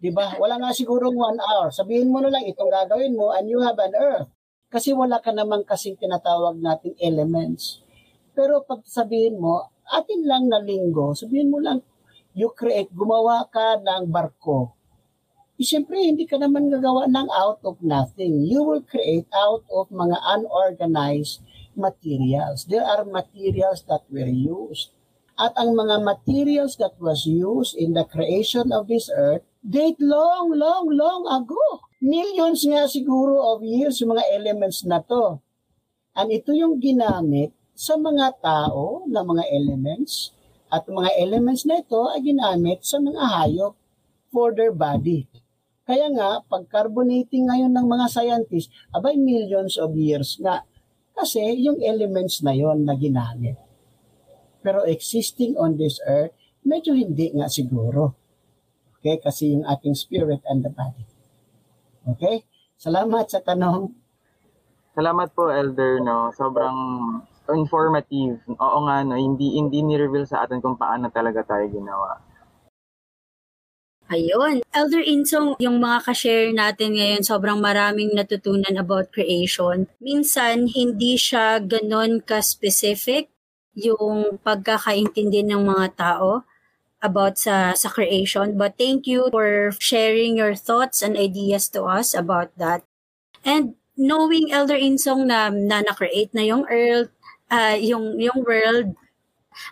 Di 0.00 0.08
ba? 0.08 0.34
Wala 0.40 0.56
nga 0.56 0.72
siguro 0.72 1.12
one 1.12 1.38
hour. 1.38 1.68
Sabihin 1.68 2.08
mo 2.08 2.24
na 2.24 2.32
lang 2.32 2.48
itong 2.48 2.72
gagawin 2.72 3.12
mo 3.12 3.36
and 3.36 3.46
you 3.46 3.60
have 3.60 3.76
an 3.76 3.92
earth. 3.92 4.32
Kasi 4.72 4.96
wala 4.96 5.20
ka 5.20 5.36
naman 5.36 5.68
kasing 5.68 6.00
tinatawag 6.00 6.56
nating 6.58 6.96
elements. 6.96 7.84
Pero 8.32 8.64
pag 8.64 8.80
sabihin 8.88 9.36
mo, 9.36 9.68
atin 9.92 10.24
lang 10.24 10.48
na 10.48 10.64
linggo, 10.64 11.12
sabihin 11.12 11.52
mo 11.52 11.60
lang, 11.60 11.84
you 12.32 12.48
create, 12.56 12.88
gumawa 12.88 13.44
ka 13.52 13.76
ng 13.84 14.08
barko 14.08 14.80
siyempre, 15.62 15.98
hindi 15.98 16.28
ka 16.28 16.38
naman 16.38 16.70
gagawa 16.70 17.06
ng 17.08 17.28
out 17.32 17.62
of 17.66 17.80
nothing. 17.82 18.46
You 18.46 18.62
will 18.62 18.84
create 18.84 19.26
out 19.34 19.66
of 19.70 19.90
mga 19.90 20.18
unorganized 20.22 21.42
materials. 21.74 22.68
There 22.68 22.84
are 22.84 23.06
materials 23.06 23.86
that 23.88 24.04
were 24.12 24.28
used. 24.28 24.92
At 25.40 25.56
ang 25.56 25.74
mga 25.74 26.04
materials 26.04 26.76
that 26.76 27.00
was 27.00 27.24
used 27.24 27.74
in 27.74 27.96
the 27.96 28.04
creation 28.04 28.70
of 28.70 28.86
this 28.86 29.08
earth 29.08 29.42
date 29.64 29.98
long, 30.02 30.52
long, 30.52 30.90
long 30.90 31.22
ago. 31.30 31.86
Millions 32.02 32.66
nga 32.66 32.84
siguro 32.90 33.38
of 33.54 33.64
years 33.64 34.02
yung 34.02 34.18
mga 34.18 34.26
elements 34.34 34.82
na 34.82 35.00
to. 35.00 35.38
And 36.12 36.28
ito 36.28 36.52
yung 36.52 36.82
ginamit 36.82 37.54
sa 37.72 37.96
mga 37.96 38.42
tao 38.42 39.06
na 39.08 39.24
mga 39.24 39.48
elements 39.48 40.34
at 40.68 40.84
mga 40.84 41.10
elements 41.20 41.64
na 41.64 41.80
ito 41.80 42.10
ay 42.12 42.20
ginamit 42.20 42.84
sa 42.84 43.00
mga 43.00 43.22
hayop 43.22 43.74
for 44.32 44.52
their 44.52 44.72
body. 44.72 45.28
Kaya 45.82 46.06
nga, 46.14 46.38
pag 46.46 46.62
carbonating 46.70 47.50
ngayon 47.50 47.74
ng 47.74 47.86
mga 47.90 48.06
scientists, 48.06 48.70
abay 48.94 49.18
millions 49.18 49.74
of 49.74 49.98
years 49.98 50.38
nga. 50.38 50.62
Kasi 51.12 51.42
yung 51.58 51.82
elements 51.82 52.40
na 52.40 52.54
yon 52.54 52.86
na 52.86 52.94
ginamit. 52.94 53.58
Pero 54.62 54.86
existing 54.86 55.58
on 55.58 55.74
this 55.74 55.98
earth, 56.06 56.32
medyo 56.62 56.94
hindi 56.94 57.34
nga 57.34 57.50
siguro. 57.50 58.14
Okay? 58.98 59.18
Kasi 59.18 59.58
yung 59.58 59.66
ating 59.66 59.98
spirit 59.98 60.46
and 60.46 60.62
the 60.62 60.70
body. 60.70 61.04
Okay? 62.14 62.46
Salamat 62.78 63.26
sa 63.26 63.42
tanong. 63.42 63.90
Salamat 64.94 65.28
po, 65.34 65.50
Elder, 65.50 65.98
no. 65.98 66.30
Sobrang 66.30 66.78
informative. 67.50 68.38
Oo 68.54 68.78
nga, 68.86 69.02
no. 69.02 69.18
Hindi, 69.18 69.58
hindi 69.58 69.82
ni-reveal 69.82 70.30
sa 70.30 70.46
atin 70.46 70.62
kung 70.62 70.78
paano 70.78 71.10
talaga 71.10 71.42
tayo 71.42 71.66
ginawa. 71.66 72.31
Ayun. 74.12 74.60
Elder 74.76 75.00
Insong, 75.00 75.56
yung 75.56 75.80
mga 75.80 76.04
ka-share 76.04 76.52
natin 76.52 77.00
ngayon, 77.00 77.24
sobrang 77.24 77.56
maraming 77.56 78.12
natutunan 78.12 78.76
about 78.76 79.08
creation. 79.08 79.88
Minsan, 80.04 80.68
hindi 80.68 81.16
siya 81.16 81.64
ganon 81.64 82.20
ka-specific 82.20 83.32
yung 83.72 84.36
pagkakaintindi 84.44 85.48
ng 85.48 85.64
mga 85.64 85.96
tao 85.96 86.44
about 87.00 87.40
sa, 87.40 87.72
sa 87.72 87.88
creation. 87.88 88.52
But 88.60 88.76
thank 88.76 89.08
you 89.08 89.32
for 89.32 89.72
sharing 89.80 90.36
your 90.36 90.52
thoughts 90.52 91.00
and 91.00 91.16
ideas 91.16 91.72
to 91.72 91.88
us 91.88 92.12
about 92.12 92.52
that. 92.60 92.84
And 93.48 93.80
knowing 93.96 94.52
Elder 94.52 94.76
Insong 94.76 95.24
na, 95.24 95.48
na 95.48 95.80
na-create 95.80 96.36
na 96.36 96.44
yung 96.44 96.68
earth, 96.68 97.08
uh, 97.48 97.80
yung, 97.80 98.20
yung 98.20 98.44
world, 98.44 98.92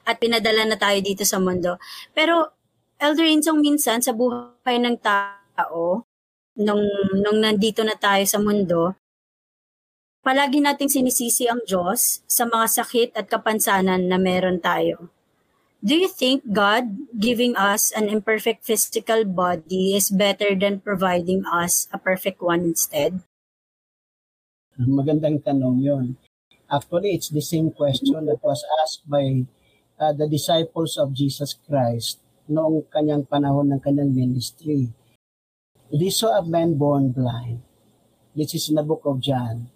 at 0.09 0.17
pinadala 0.17 0.65
na 0.65 0.81
tayo 0.81 0.97
dito 1.05 1.29
sa 1.29 1.37
mundo. 1.37 1.77
Pero 2.17 2.60
Elder 3.01 3.25
Insong 3.25 3.65
minsan 3.65 4.05
sa 4.05 4.13
buhay 4.13 4.77
ng 4.77 5.01
tao, 5.01 6.05
nung, 6.53 6.85
nung 7.17 7.41
nandito 7.41 7.81
na 7.81 7.97
tayo 7.97 8.21
sa 8.29 8.37
mundo, 8.37 8.93
palagi 10.21 10.61
nating 10.61 10.93
sinisisi 10.93 11.49
ang 11.49 11.65
Diyos 11.65 12.21
sa 12.29 12.45
mga 12.45 12.67
sakit 12.69 13.17
at 13.17 13.25
kapansanan 13.25 14.05
na 14.05 14.21
meron 14.21 14.61
tayo. 14.61 15.09
Do 15.81 15.97
you 15.97 16.13
think 16.13 16.45
God 16.45 17.09
giving 17.17 17.57
us 17.57 17.89
an 17.89 18.13
imperfect 18.13 18.69
physical 18.69 19.25
body 19.25 19.97
is 19.97 20.13
better 20.13 20.53
than 20.53 20.85
providing 20.85 21.49
us 21.49 21.89
a 21.89 21.97
perfect 21.97 22.45
one 22.45 22.69
instead? 22.69 23.25
Magandang 24.77 25.41
tanong 25.41 25.81
yon. 25.81 26.21
Actually, 26.69 27.17
it's 27.17 27.33
the 27.33 27.41
same 27.41 27.73
question 27.73 28.29
that 28.29 28.45
was 28.45 28.61
asked 28.85 29.09
by 29.09 29.49
uh, 29.97 30.13
the 30.13 30.29
disciples 30.29 31.01
of 31.01 31.17
Jesus 31.17 31.57
Christ 31.57 32.21
noong 32.51 32.91
kanyang 32.91 33.25
panahon 33.25 33.71
ng 33.71 33.81
kanyang 33.81 34.11
ministry. 34.11 34.91
They 35.89 36.11
saw 36.11 36.39
a 36.39 36.45
man 36.45 36.75
born 36.75 37.15
blind. 37.15 37.63
This 38.35 38.55
is 38.55 38.69
in 38.69 38.79
the 38.79 38.87
book 38.87 39.03
of 39.07 39.23
John. 39.23 39.71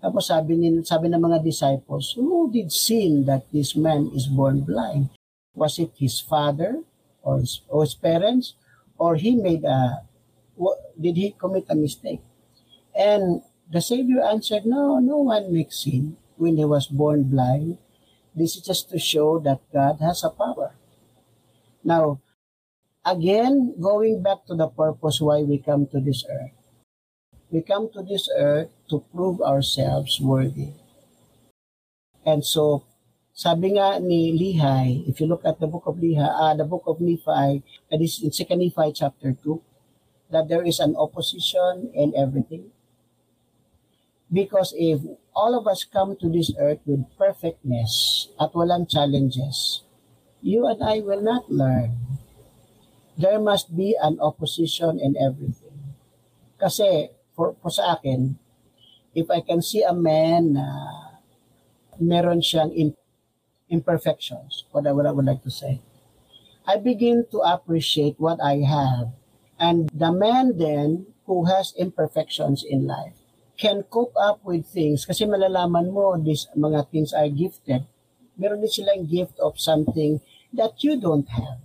Tapos 0.00 0.28
sabi, 0.28 0.60
ni, 0.60 0.68
sabi 0.84 1.08
ng 1.08 1.20
mga 1.20 1.40
disciples, 1.40 2.12
who 2.12 2.52
did 2.52 2.68
sin 2.68 3.24
that 3.24 3.48
this 3.48 3.72
man 3.72 4.12
is 4.12 4.28
born 4.28 4.60
blind? 4.60 5.08
Was 5.56 5.80
it 5.80 5.96
his 5.96 6.20
father 6.20 6.84
or 7.24 7.40
his, 7.40 7.64
or 7.72 7.88
his 7.88 7.96
parents? 7.96 8.56
Or 9.00 9.16
he 9.16 9.32
made 9.34 9.64
a, 9.64 10.04
did 11.00 11.16
he 11.16 11.32
commit 11.32 11.66
a 11.72 11.74
mistake? 11.74 12.20
And 12.92 13.40
the 13.72 13.80
Savior 13.80 14.20
answered, 14.20 14.66
no, 14.66 15.00
no 15.00 15.24
one 15.24 15.48
makes 15.52 15.82
sin 15.82 16.16
when 16.36 16.58
he 16.60 16.64
was 16.64 16.86
born 16.86 17.24
blind. 17.24 17.78
This 18.36 18.56
is 18.56 18.62
just 18.62 18.90
to 18.90 18.98
show 18.98 19.38
that 19.40 19.64
God 19.72 19.98
has 20.04 20.22
a 20.22 20.30
power. 20.30 20.73
Now, 21.84 22.24
again, 23.04 23.76
going 23.78 24.24
back 24.24 24.48
to 24.48 24.56
the 24.56 24.68
purpose 24.68 25.20
why 25.20 25.44
we 25.44 25.60
come 25.60 25.86
to 25.92 26.00
this 26.00 26.24
earth. 26.24 26.56
We 27.52 27.60
come 27.60 27.92
to 27.92 28.02
this 28.02 28.28
earth 28.34 28.72
to 28.88 29.04
prove 29.14 29.44
ourselves 29.44 30.18
worthy. 30.18 30.72
And 32.24 32.40
so, 32.40 32.88
sabi 33.36 33.76
nga 33.76 34.00
ni 34.00 34.32
Lehi, 34.32 35.04
if 35.06 35.20
you 35.20 35.28
look 35.28 35.44
at 35.44 35.60
the 35.60 35.68
book 35.68 35.84
of 35.84 36.00
Lehi, 36.00 36.24
uh, 36.24 36.56
the 36.56 36.64
book 36.64 36.88
of 36.88 37.04
Nephi, 37.04 37.60
that 37.92 38.00
is 38.00 38.24
in 38.24 38.32
2 38.32 38.48
Nephi 38.56 38.96
chapter 38.96 39.36
2, 39.36 39.60
that 40.32 40.48
there 40.48 40.64
is 40.64 40.80
an 40.80 40.96
opposition 40.96 41.92
in 41.92 42.16
everything. 42.16 42.72
Because 44.32 44.72
if 44.74 45.04
all 45.36 45.52
of 45.52 45.68
us 45.68 45.84
come 45.84 46.16
to 46.16 46.32
this 46.32 46.50
earth 46.58 46.80
with 46.88 47.04
perfectness 47.20 48.32
at 48.40 48.56
walang 48.56 48.88
challenges, 48.88 49.83
you 50.44 50.68
and 50.68 50.84
I 50.84 51.00
will 51.00 51.24
not 51.24 51.48
learn. 51.48 51.96
There 53.16 53.40
must 53.40 53.72
be 53.72 53.96
an 53.96 54.20
opposition 54.20 55.00
in 55.00 55.16
everything. 55.16 55.96
Kasi, 56.60 57.08
for, 57.32 57.56
for 57.64 57.72
sa 57.72 57.96
akin, 57.96 58.36
if 59.16 59.32
I 59.32 59.40
can 59.40 59.64
see 59.64 59.80
a 59.80 59.96
man 59.96 60.60
na 60.60 60.68
uh, 60.68 61.04
meron 61.96 62.44
siyang 62.44 62.76
imperfections, 63.72 64.68
what 64.70 64.84
I, 64.86 64.92
what 64.92 65.06
I 65.06 65.16
would 65.16 65.24
like 65.24 65.42
to 65.48 65.50
say, 65.50 65.80
I 66.68 66.76
begin 66.76 67.24
to 67.32 67.40
appreciate 67.40 68.20
what 68.20 68.36
I 68.44 68.60
have. 68.68 69.16
And 69.56 69.88
the 69.94 70.12
man 70.12 70.58
then 70.58 71.06
who 71.24 71.46
has 71.46 71.72
imperfections 71.78 72.64
in 72.66 72.86
life 72.86 73.16
can 73.56 73.86
cope 73.86 74.12
up 74.18 74.42
with 74.42 74.66
things 74.66 75.06
kasi 75.06 75.24
malalaman 75.24 75.94
mo 75.94 76.18
these 76.18 76.50
mga 76.58 76.90
things 76.90 77.14
are 77.14 77.30
gifted. 77.30 77.86
Meron 78.34 78.58
din 78.58 78.68
silang 78.68 79.06
gift 79.06 79.38
of 79.38 79.54
something 79.62 80.18
that 80.56 80.82
you 80.82 80.98
don't 81.00 81.28
have. 81.28 81.60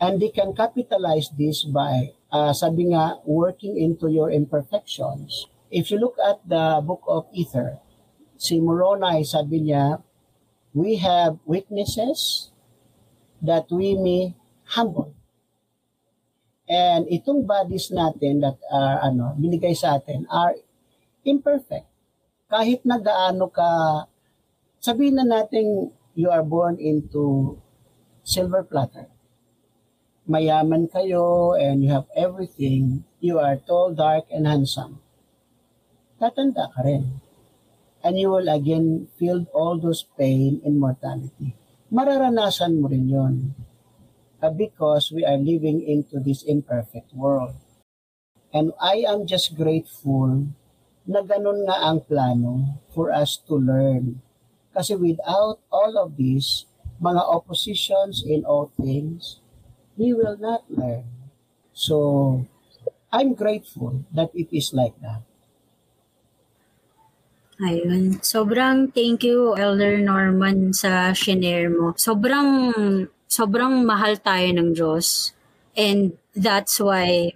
And 0.00 0.22
they 0.22 0.30
can 0.30 0.54
capitalize 0.54 1.30
this 1.34 1.64
by, 1.66 2.14
uh, 2.30 2.54
sabi 2.54 2.94
nga, 2.94 3.18
working 3.26 3.76
into 3.76 4.06
your 4.06 4.30
imperfections. 4.30 5.50
If 5.70 5.90
you 5.90 5.98
look 5.98 6.16
at 6.22 6.40
the 6.46 6.80
book 6.80 7.02
of 7.10 7.26
Ether, 7.34 7.82
si 8.38 8.62
Moroni, 8.62 9.26
sabi 9.26 9.66
niya, 9.66 10.00
we 10.72 11.02
have 11.02 11.42
weaknesses 11.44 12.50
that 13.42 13.66
we 13.70 13.98
may 13.98 14.38
humble. 14.78 15.14
And 16.68 17.08
itong 17.08 17.48
bodies 17.48 17.88
natin 17.88 18.44
that 18.44 18.60
are 18.68 19.00
ano, 19.00 19.32
binigay 19.40 19.72
sa 19.72 19.96
atin 19.96 20.28
are 20.28 20.52
imperfect. 21.24 21.88
Kahit 22.46 22.84
na 22.84 23.00
gaano 23.00 23.48
ka, 23.48 24.04
sabihin 24.78 25.16
na 25.16 25.24
natin 25.24 25.90
you 26.12 26.28
are 26.28 26.44
born 26.44 26.76
into 26.76 27.56
silver 28.28 28.60
platter. 28.60 29.08
Mayaman 30.28 30.92
kayo 30.92 31.56
and 31.56 31.80
you 31.80 31.88
have 31.88 32.04
everything. 32.12 33.08
You 33.24 33.40
are 33.40 33.56
tall, 33.56 33.96
dark, 33.96 34.28
and 34.28 34.44
handsome. 34.44 35.00
Tatanda 36.20 36.68
ka 36.68 36.84
rin. 36.84 37.24
And 38.04 38.20
you 38.20 38.28
will 38.28 38.52
again 38.52 39.08
feel 39.16 39.48
all 39.56 39.80
those 39.80 40.04
pain 40.20 40.60
and 40.60 40.76
mortality. 40.76 41.56
Mararanasan 41.88 42.84
mo 42.84 42.92
rin 42.92 43.08
yon. 43.08 43.56
Uh, 44.38 44.52
because 44.52 45.08
we 45.10 45.24
are 45.24 45.40
living 45.40 45.80
into 45.80 46.20
this 46.20 46.44
imperfect 46.44 47.10
world. 47.16 47.56
And 48.52 48.76
I 48.76 49.08
am 49.08 49.24
just 49.24 49.56
grateful 49.56 50.52
na 51.08 51.24
ganun 51.24 51.64
nga 51.64 51.80
ang 51.80 52.04
plano 52.04 52.76
for 52.92 53.08
us 53.08 53.40
to 53.48 53.56
learn. 53.56 54.20
Kasi 54.76 54.94
without 54.94 55.58
all 55.72 55.96
of 55.96 56.20
this, 56.20 56.67
mga 56.98 57.22
oppositions 57.22 58.22
in 58.26 58.44
all 58.44 58.70
things, 58.74 59.40
we 59.96 60.12
will 60.12 60.36
not 60.38 60.66
learn. 60.70 61.06
So, 61.72 62.44
I'm 63.12 63.34
grateful 63.34 64.04
that 64.12 64.30
it 64.34 64.50
is 64.50 64.74
like 64.74 64.98
that. 65.00 65.22
Ayun. 67.58 68.22
Sobrang 68.22 68.94
thank 68.94 69.26
you, 69.26 69.58
Elder 69.58 69.98
Norman, 69.98 70.70
sa 70.70 71.10
shinare 71.10 71.66
mo. 71.66 71.90
Sobrang, 71.98 72.70
sobrang 73.26 73.82
mahal 73.82 74.14
tayo 74.22 74.46
ng 74.54 74.70
Diyos. 74.78 75.34
And 75.74 76.14
that's 76.38 76.78
why 76.78 77.34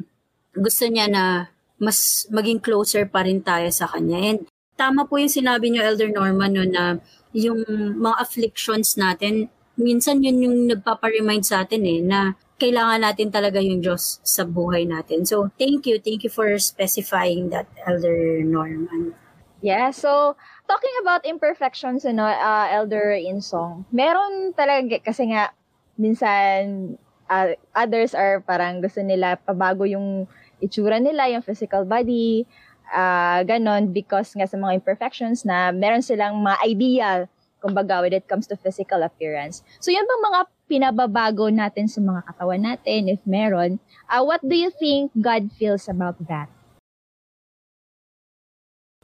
gusto 0.55 0.87
niya 0.87 1.11
na 1.11 1.51
mas 1.83 2.31
maging 2.31 2.63
closer 2.63 3.03
pa 3.11 3.27
rin 3.27 3.43
tayo 3.43 3.67
sa 3.75 3.91
Kanya. 3.91 4.19
And 4.23 4.39
tama 4.79 5.11
po 5.11 5.19
yung 5.19 5.33
sinabi 5.33 5.75
niyo, 5.75 5.83
Elder 5.83 6.11
Norman, 6.15 6.55
no, 6.55 6.63
na 6.67 6.85
yung 7.33 7.65
mga 7.99 8.17
afflictions 8.21 8.97
natin, 8.97 9.49
minsan 9.77 10.21
yun 10.21 10.39
yung 10.45 10.57
nagpaparemind 10.69 11.45
sa 11.45 11.65
atin 11.65 11.83
eh, 11.89 12.01
na 12.05 12.37
kailangan 12.61 13.03
natin 13.03 13.33
talaga 13.33 13.59
yung 13.59 13.83
Diyos 13.83 14.23
sa 14.23 14.47
buhay 14.47 14.87
natin. 14.87 15.27
So, 15.27 15.51
thank 15.59 15.89
you. 15.89 15.99
Thank 15.99 16.23
you 16.23 16.31
for 16.31 16.55
specifying 16.63 17.51
that, 17.51 17.67
Elder 17.89 18.45
Norman. 18.47 19.19
Yeah, 19.63 19.91
so 19.95 20.35
talking 20.67 20.95
about 21.03 21.23
imperfections, 21.23 22.03
ano, 22.03 22.27
uh, 22.27 22.67
Elder 22.71 23.15
Insong, 23.15 23.87
meron 23.95 24.55
talaga, 24.55 24.99
kasi 25.03 25.31
nga, 25.31 25.55
minsan, 25.95 26.95
uh, 27.31 27.55
others 27.75 28.15
are 28.15 28.43
parang 28.43 28.83
gusto 28.83 29.03
nila 29.03 29.39
pabago 29.39 29.87
yung 29.87 30.27
itsura 30.59 30.99
nila, 30.99 31.31
yung 31.31 31.47
physical 31.47 31.87
body, 31.87 32.47
uh, 32.93 33.41
ganon, 33.49 33.91
because 33.91 34.37
nga 34.37 34.47
sa 34.47 34.61
mga 34.61 34.79
imperfections 34.79 35.43
na 35.49 35.73
meron 35.73 36.05
silang 36.05 36.39
mga 36.45 36.59
ideal, 36.63 37.19
kumbaga, 37.59 38.05
when 38.05 38.13
it 38.13 38.29
comes 38.29 38.45
to 38.47 38.55
physical 38.55 39.01
appearance. 39.03 39.65
So, 39.81 39.89
yun 39.89 40.05
bang 40.05 40.23
mga 40.29 40.41
pinababago 40.69 41.49
natin 41.49 41.89
sa 41.89 42.05
mga 42.05 42.21
katawan 42.29 42.63
natin, 42.63 43.09
if 43.09 43.21
meron, 43.25 43.81
uh, 44.11 44.23
what 44.23 44.45
do 44.45 44.55
you 44.55 44.71
think 44.71 45.11
God 45.17 45.49
feels 45.57 45.89
about 45.89 46.21
that? 46.29 46.53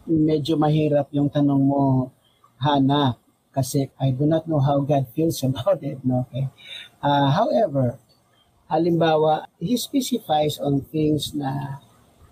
Medyo 0.09 0.57
mahirap 0.57 1.13
yung 1.13 1.29
tanong 1.29 1.63
mo, 1.69 2.13
Hana, 2.59 3.21
kasi 3.55 3.93
I 4.01 4.11
do 4.11 4.25
not 4.27 4.49
know 4.49 4.59
how 4.59 4.81
God 4.81 5.07
feels 5.13 5.41
about 5.49 5.81
it. 5.85 6.01
No? 6.03 6.27
Okay? 6.29 6.49
Uh, 6.99 7.31
however, 7.31 8.01
halimbawa, 8.67 9.47
He 9.61 9.77
specifies 9.77 10.59
on 10.59 10.83
things 10.83 11.37
na 11.37 11.79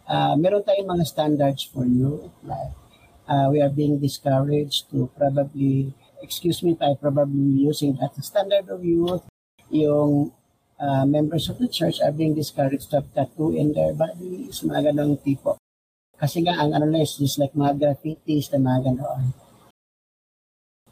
uh, 0.09 0.35
meron 0.39 0.63
tayong 0.63 0.89
mga 0.89 1.05
standards 1.07 1.63
for 1.67 1.85
you. 1.85 2.31
Like, 2.43 2.75
uh, 3.29 3.51
we 3.51 3.61
are 3.61 3.71
being 3.71 3.99
discouraged 3.99 4.91
to 4.91 5.11
probably 5.19 5.95
excuse 6.23 6.63
me 6.63 6.77
I 6.81 6.95
probably 6.99 7.63
using 7.63 7.97
that 8.01 8.17
standard 8.25 8.69
of 8.69 8.85
youth, 8.85 9.23
yung 9.71 10.33
uh, 10.81 11.05
members 11.05 11.49
of 11.49 11.59
the 11.59 11.69
church 11.69 12.01
are 12.01 12.13
being 12.13 12.35
discouraged 12.35 12.91
to 12.91 13.01
have 13.01 13.09
tattoo 13.15 13.55
in 13.55 13.73
their 13.73 13.93
bodies, 13.93 14.63
mga 14.65 14.93
ganong 14.93 15.21
tipo. 15.21 15.57
Kasi 16.17 16.41
nga, 16.43 16.57
ang 16.57 16.73
ano 16.73 16.89
na 16.89 17.05
is 17.05 17.21
just 17.21 17.37
like 17.37 17.53
mga 17.53 17.77
graffitis 17.77 18.49
na 18.53 18.61
mga 18.61 18.93
ganoon. 18.93 19.37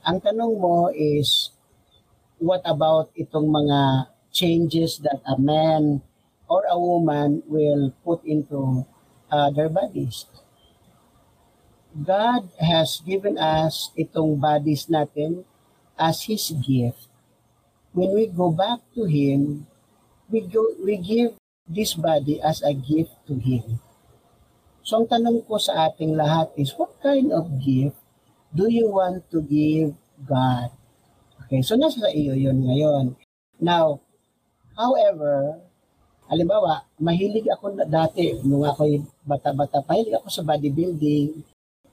Ang 0.05 0.19
tanong 0.21 0.53
mo 0.61 0.93
is, 0.93 1.49
what 2.37 2.61
about 2.69 3.09
itong 3.17 3.49
mga 3.49 4.13
changes 4.35 5.01
that 5.01 5.25
a 5.25 5.41
man 5.41 6.05
or 6.45 6.61
a 6.69 6.77
woman 6.77 7.41
will 7.49 7.89
put 8.05 8.21
into 8.29 8.85
uh, 9.35 9.51
their 9.51 9.67
bodies? 9.67 10.31
God 11.95 12.51
has 12.59 13.03
given 13.03 13.35
us 13.39 13.91
itong 13.99 14.39
bodies 14.39 14.87
natin 14.87 15.43
as 15.99 16.27
His 16.27 16.55
gift. 16.55 17.11
When 17.95 18.15
we 18.15 18.27
go 18.31 18.51
back 18.51 18.83
to 18.95 19.07
Him, 19.07 19.67
we, 20.31 20.43
go, 20.43 20.75
we 20.83 20.99
give 20.99 21.39
this 21.67 21.95
body 21.95 22.43
as 22.43 22.63
a 22.63 22.75
gift 22.75 23.15
to 23.27 23.39
Him. 23.39 23.79
So 24.83 24.99
ang 25.01 25.07
tanong 25.07 25.47
ko 25.47 25.57
sa 25.57 25.91
ating 25.91 26.19
lahat 26.19 26.51
is, 26.59 26.75
what 26.75 26.99
kind 26.99 27.31
of 27.31 27.63
gift 27.63 27.97
do 28.51 28.67
you 28.67 28.91
want 28.91 29.23
to 29.31 29.39
give 29.41 29.95
God? 30.27 30.75
Okay, 31.47 31.63
so 31.63 31.79
nasa 31.79 32.03
sa 32.03 32.11
iyo 32.11 32.35
yun 32.35 32.59
ngayon. 32.67 33.15
Now, 33.63 34.03
however, 34.75 35.63
halimbawa, 36.27 36.91
mahilig 36.99 37.47
ako 37.55 37.79
na 37.79 37.87
dati, 37.87 38.35
nung 38.43 38.67
ako'y 38.67 38.99
bata-bata, 39.25 39.81
mahilig 39.89 40.21
ako 40.21 40.29
sa 40.29 40.45
bodybuilding, 40.45 41.43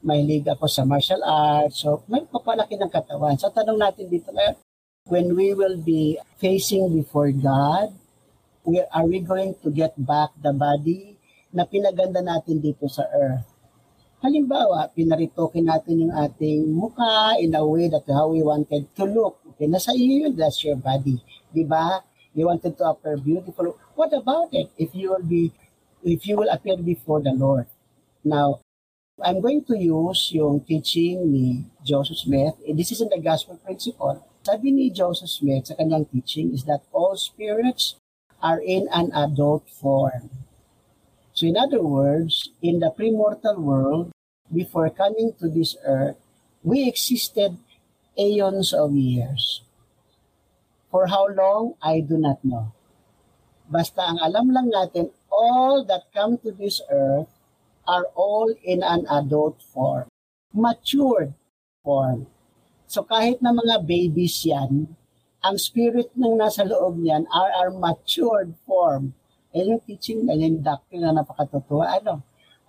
mahilig 0.04 0.46
ako 0.52 0.68
sa 0.68 0.84
martial 0.84 1.24
arts. 1.24 1.82
So, 1.82 2.04
may 2.12 2.28
papalaki 2.28 2.76
ng 2.76 2.92
katawan. 2.92 3.40
So, 3.40 3.48
tanong 3.50 3.80
natin 3.80 4.12
dito 4.12 4.30
ngayon, 4.30 4.56
when 5.08 5.34
we 5.34 5.56
will 5.56 5.80
be 5.80 6.20
facing 6.38 6.92
before 6.92 7.32
God, 7.32 7.96
we, 8.68 8.84
are 8.92 9.08
we 9.08 9.24
going 9.24 9.56
to 9.64 9.70
get 9.72 9.96
back 9.98 10.36
the 10.38 10.54
body 10.54 11.18
na 11.56 11.66
pinaganda 11.66 12.22
natin 12.22 12.60
dito 12.60 12.86
sa 12.92 13.08
earth? 13.10 13.48
Halimbawa, 14.22 14.86
pinaritokin 14.94 15.66
natin 15.66 16.06
yung 16.06 16.14
ating 16.14 16.70
mukha 16.70 17.42
in 17.42 17.58
a 17.58 17.64
way 17.66 17.90
that 17.90 18.06
how 18.06 18.30
we 18.30 18.46
wanted 18.46 18.86
to 18.94 19.04
look. 19.10 19.42
Okay, 19.56 19.66
nasa 19.66 19.98
iyo 19.98 20.30
yun, 20.30 20.38
that's 20.38 20.62
your 20.62 20.78
body. 20.78 21.18
Di 21.50 21.66
ba? 21.66 22.06
You 22.38 22.46
wanted 22.46 22.78
to 22.78 22.86
appear 22.86 23.18
beautiful. 23.18 23.74
What 23.98 24.14
about 24.14 24.54
it 24.54 24.70
if 24.78 24.94
you 24.94 25.10
will 25.10 25.26
be, 25.26 25.50
if 26.04 26.28
you 26.28 26.38
will 26.38 26.50
appear 26.50 26.78
before 26.78 27.22
the 27.22 27.32
Lord? 27.32 27.66
Now, 28.24 28.62
I'm 29.22 29.42
going 29.42 29.64
to 29.66 29.78
use 29.78 30.34
yung 30.34 30.66
teaching 30.66 31.30
ni 31.30 31.66
Joseph 31.86 32.26
Smith. 32.26 32.58
Eh, 32.66 32.74
this 32.74 32.92
is 32.92 33.02
in 33.02 33.10
the 33.10 33.22
gospel 33.22 33.58
principle. 33.62 34.18
Sabi 34.42 34.74
ni 34.74 34.90
Joseph 34.90 35.30
Smith 35.30 35.70
sa 35.70 35.78
kanyang 35.78 36.10
teaching 36.10 36.50
is 36.50 36.66
that 36.66 36.82
all 36.90 37.14
spirits 37.14 38.02
are 38.42 38.58
in 38.58 38.90
an 38.90 39.14
adult 39.14 39.70
form. 39.70 40.34
So 41.38 41.46
in 41.46 41.54
other 41.54 41.86
words, 41.86 42.50
in 42.62 42.82
the 42.82 42.90
premortal 42.90 43.62
world, 43.62 44.10
before 44.50 44.90
coming 44.90 45.38
to 45.38 45.48
this 45.48 45.78
earth, 45.86 46.18
we 46.66 46.90
existed 46.90 47.62
aeons 48.18 48.74
of 48.74 48.98
years. 48.98 49.62
For 50.90 51.08
how 51.08 51.30
long, 51.30 51.80
I 51.82 52.02
do 52.02 52.18
not 52.18 52.44
know. 52.44 52.74
Basta 53.72 54.04
ang 54.04 54.20
alam 54.20 54.52
lang 54.52 54.68
natin, 54.68 55.14
all 55.32 55.82
that 55.88 56.12
come 56.14 56.38
to 56.44 56.52
this 56.52 56.84
earth 56.92 57.32
are 57.88 58.06
all 58.14 58.52
in 58.62 58.84
an 58.84 59.08
adult 59.10 59.64
form. 59.64 60.06
Matured 60.54 61.34
form. 61.82 62.28
So 62.86 63.08
kahit 63.08 63.40
na 63.40 63.56
mga 63.56 63.88
babies 63.88 64.44
yan, 64.44 64.92
ang 65.42 65.58
spirit 65.58 66.14
ng 66.14 66.38
nasa 66.38 66.62
loob 66.68 67.02
niyan 67.02 67.26
are 67.32 67.50
our 67.58 67.72
matured 67.74 68.54
form. 68.68 69.16
Eh 69.56 69.66
yung 69.66 69.82
teaching 69.84 70.28
na 70.28 70.38
yung 70.38 70.62
doctrine 70.62 71.08
na 71.08 71.16
napakatotoo, 71.24 71.82
ano, 71.82 72.22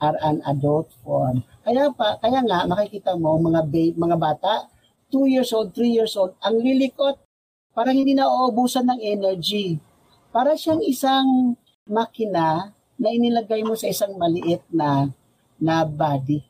are 0.03 0.19
an 0.25 0.43
adult 0.49 0.91
form. 1.05 1.47
Kaya 1.63 1.93
pa, 1.95 2.19
kaya 2.19 2.43
nga 2.43 2.67
makikita 2.67 3.15
mo 3.15 3.39
mga 3.39 3.63
babe, 3.71 3.95
mga 3.95 4.19
bata, 4.19 4.67
2 5.13 5.29
years 5.29 5.53
old, 5.53 5.71
3 5.77 5.87
years 5.87 6.17
old, 6.17 6.35
ang 6.43 6.59
lilikot, 6.59 7.21
parang 7.77 7.95
hindi 7.95 8.17
na 8.17 8.27
uubusan 8.27 8.89
ng 8.89 8.99
energy. 8.99 9.79
Para 10.33 10.57
siyang 10.57 10.81
isang 10.83 11.55
makina 11.87 12.71
na 12.99 13.09
inilagay 13.11 13.67
mo 13.67 13.75
sa 13.75 13.91
isang 13.91 14.15
maliit 14.15 14.63
na 14.71 15.11
na 15.59 15.83
body. 15.87 16.43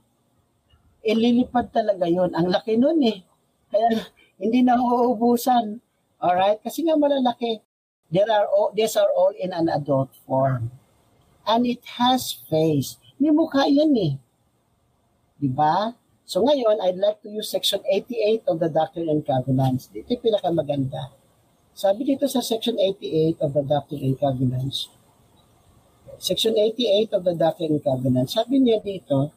Ililipad 1.03 1.73
talaga 1.73 2.07
yon 2.07 2.33
Ang 2.33 2.49
laki 2.53 2.79
nun 2.79 3.01
eh. 3.03 3.21
Kaya 3.73 4.07
hindi 4.40 4.61
na 4.62 4.79
uubusan. 4.79 5.81
Alright? 6.23 6.62
Kasi 6.62 6.87
nga 6.87 6.95
malalaki. 6.95 7.61
There 8.12 8.29
are 8.29 8.45
all, 8.47 8.71
these 8.77 8.95
are 9.01 9.09
all 9.09 9.33
in 9.33 9.57
an 9.57 9.73
adult 9.73 10.12
form. 10.29 10.68
And 11.49 11.64
it 11.66 11.83
has 11.99 12.37
face. 12.47 13.01
May 13.16 13.33
mukha 13.33 13.66
yan 13.66 13.97
eh. 13.97 14.14
Diba? 15.40 15.97
So 16.23 16.45
ngayon, 16.47 16.79
I'd 16.79 17.01
like 17.03 17.18
to 17.27 17.31
use 17.33 17.51
section 17.51 17.83
88 17.88 18.47
of 18.47 18.62
the 18.62 18.71
Doctrine 18.71 19.11
and 19.11 19.27
Covenants. 19.27 19.90
Dito 19.90 20.14
yung 20.14 20.23
pinakamaganda. 20.23 21.11
Sabi 21.73 22.05
dito 22.07 22.29
sa 22.31 22.45
section 22.45 22.79
88 22.79 23.42
of 23.42 23.51
the 23.57 23.64
Doctrine 23.66 24.07
and 24.07 24.16
Covenants, 24.21 24.92
Section 26.22 26.54
88 26.56 27.18
of 27.18 27.24
the 27.26 27.35
Doctrine 27.35 27.74
and 27.74 27.82
Covenants, 27.82 28.38
sabi 28.38 28.62
niya 28.62 28.78
dito, 28.78 29.35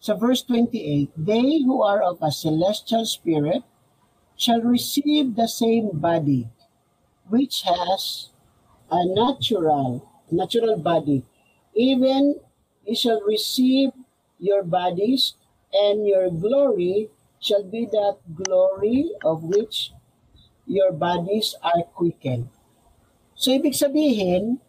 sa 0.00 0.16
verse 0.16 0.40
28, 0.48 1.12
They 1.12 1.60
who 1.60 1.84
are 1.84 2.00
of 2.00 2.24
a 2.24 2.32
celestial 2.32 3.04
spirit 3.04 3.60
shall 4.32 4.64
receive 4.64 5.36
the 5.36 5.44
same 5.44 5.92
body, 5.92 6.48
which 7.28 7.68
has 7.68 8.32
a 8.88 9.04
natural, 9.12 10.08
natural 10.32 10.80
body. 10.80 11.28
Even 11.76 12.40
ye 12.88 12.96
shall 12.96 13.20
receive 13.28 13.92
your 14.40 14.64
bodies, 14.64 15.36
and 15.68 16.08
your 16.08 16.32
glory 16.32 17.12
shall 17.44 17.68
be 17.68 17.84
that 17.92 18.16
glory 18.32 19.12
of 19.20 19.44
which 19.44 19.92
your 20.64 20.96
bodies 20.96 21.52
are 21.60 21.84
quickened. 21.92 22.48
So, 23.36 23.52
ibig 23.52 23.76
sabihin, 23.76 24.64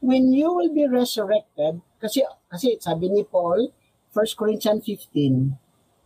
when 0.00 0.32
you 0.32 0.52
will 0.52 0.72
be 0.72 0.86
resurrected, 0.86 1.82
kasi, 1.98 2.22
kasi 2.50 2.78
sabi 2.78 3.10
ni 3.10 3.26
Paul, 3.26 3.70
1 4.14 4.38
Corinthians 4.38 4.86
15, 4.86 5.58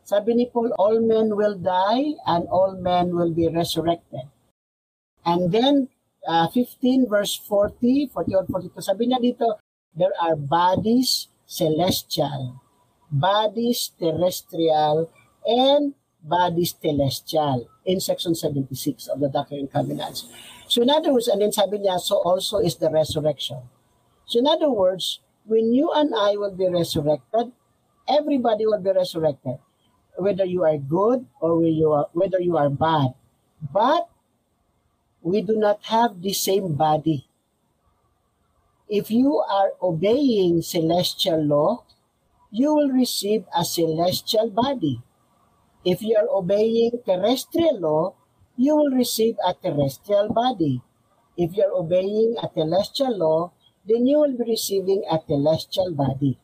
sabi 0.05 0.34
ni 0.34 0.47
Paul, 0.49 0.72
all 0.80 0.99
men 1.01 1.36
will 1.36 1.55
die 1.57 2.16
and 2.26 2.49
all 2.49 2.74
men 2.74 3.14
will 3.14 3.30
be 3.30 3.49
resurrected. 3.49 4.26
And 5.24 5.53
then, 5.53 5.88
uh, 6.26 6.49
15 6.51 7.09
verse 7.09 7.36
40, 7.36 8.11
41, 8.11 8.47
42, 8.51 8.82
sabi 8.82 9.07
niya 9.07 9.22
dito, 9.22 9.61
there 9.95 10.12
are 10.18 10.34
bodies 10.34 11.28
celestial, 11.47 12.59
bodies 13.12 13.93
terrestrial, 14.01 15.12
and 15.45 15.95
bodies 16.22 16.74
celestial 16.80 17.68
in 17.84 18.01
section 18.01 18.34
76 18.34 19.07
of 19.09 19.20
the 19.20 19.28
Doctrine 19.28 19.68
and 19.68 19.72
Covenants. 19.72 20.26
So 20.66 20.82
in 20.82 20.90
other 20.90 21.12
words, 21.12 21.28
and 21.28 21.43
then 21.43 21.53
sabi 21.53 21.78
niya, 21.78 22.01
so 22.01 22.16
also 22.24 22.59
is 22.59 22.76
the 22.76 22.90
resurrection. 22.90 23.68
So 24.33 24.39
in 24.39 24.47
other 24.47 24.70
words, 24.70 25.20
when 25.45 25.74
you 25.74 25.93
and 25.93 26.14
I 26.16 26.41
will 26.41 26.57
be 26.57 26.66
resurrected, 26.66 27.53
everybody 28.09 28.64
will 28.64 28.80
be 28.80 28.91
resurrected, 28.91 29.59
whether 30.16 30.47
you 30.47 30.64
are 30.64 30.78
good 30.78 31.26
or 31.39 31.61
whether 31.61 31.68
you 31.68 31.93
are, 31.93 32.09
whether 32.14 32.41
you 32.41 32.57
are 32.57 32.70
bad. 32.70 33.12
But 33.61 34.09
we 35.20 35.43
do 35.43 35.61
not 35.61 35.85
have 35.93 36.22
the 36.22 36.33
same 36.33 36.80
body. 36.80 37.28
If 38.89 39.11
you 39.11 39.37
are 39.37 39.76
obeying 39.83 40.62
celestial 40.62 41.45
law, 41.45 41.85
you 42.51 42.74
will 42.74 42.89
receive 42.89 43.45
a 43.55 43.66
celestial 43.66 44.49
body. 44.49 45.03
If 45.85 46.01
you 46.01 46.16
are 46.16 46.28
obeying 46.33 47.05
terrestrial 47.05 47.80
law, 47.80 48.14
you 48.57 48.76
will 48.76 48.97
receive 48.97 49.37
a 49.45 49.53
terrestrial 49.53 50.33
body. 50.33 50.80
If 51.37 51.55
you 51.55 51.64
are 51.64 51.76
obeying 51.76 52.37
a 52.43 52.49
celestial 52.49 53.18
law, 53.18 53.53
then 53.87 54.07
you 54.07 54.18
will 54.18 54.37
be 54.37 54.45
receiving 54.45 55.03
a 55.11 55.18
celestial 55.26 55.93
body. 55.93 56.39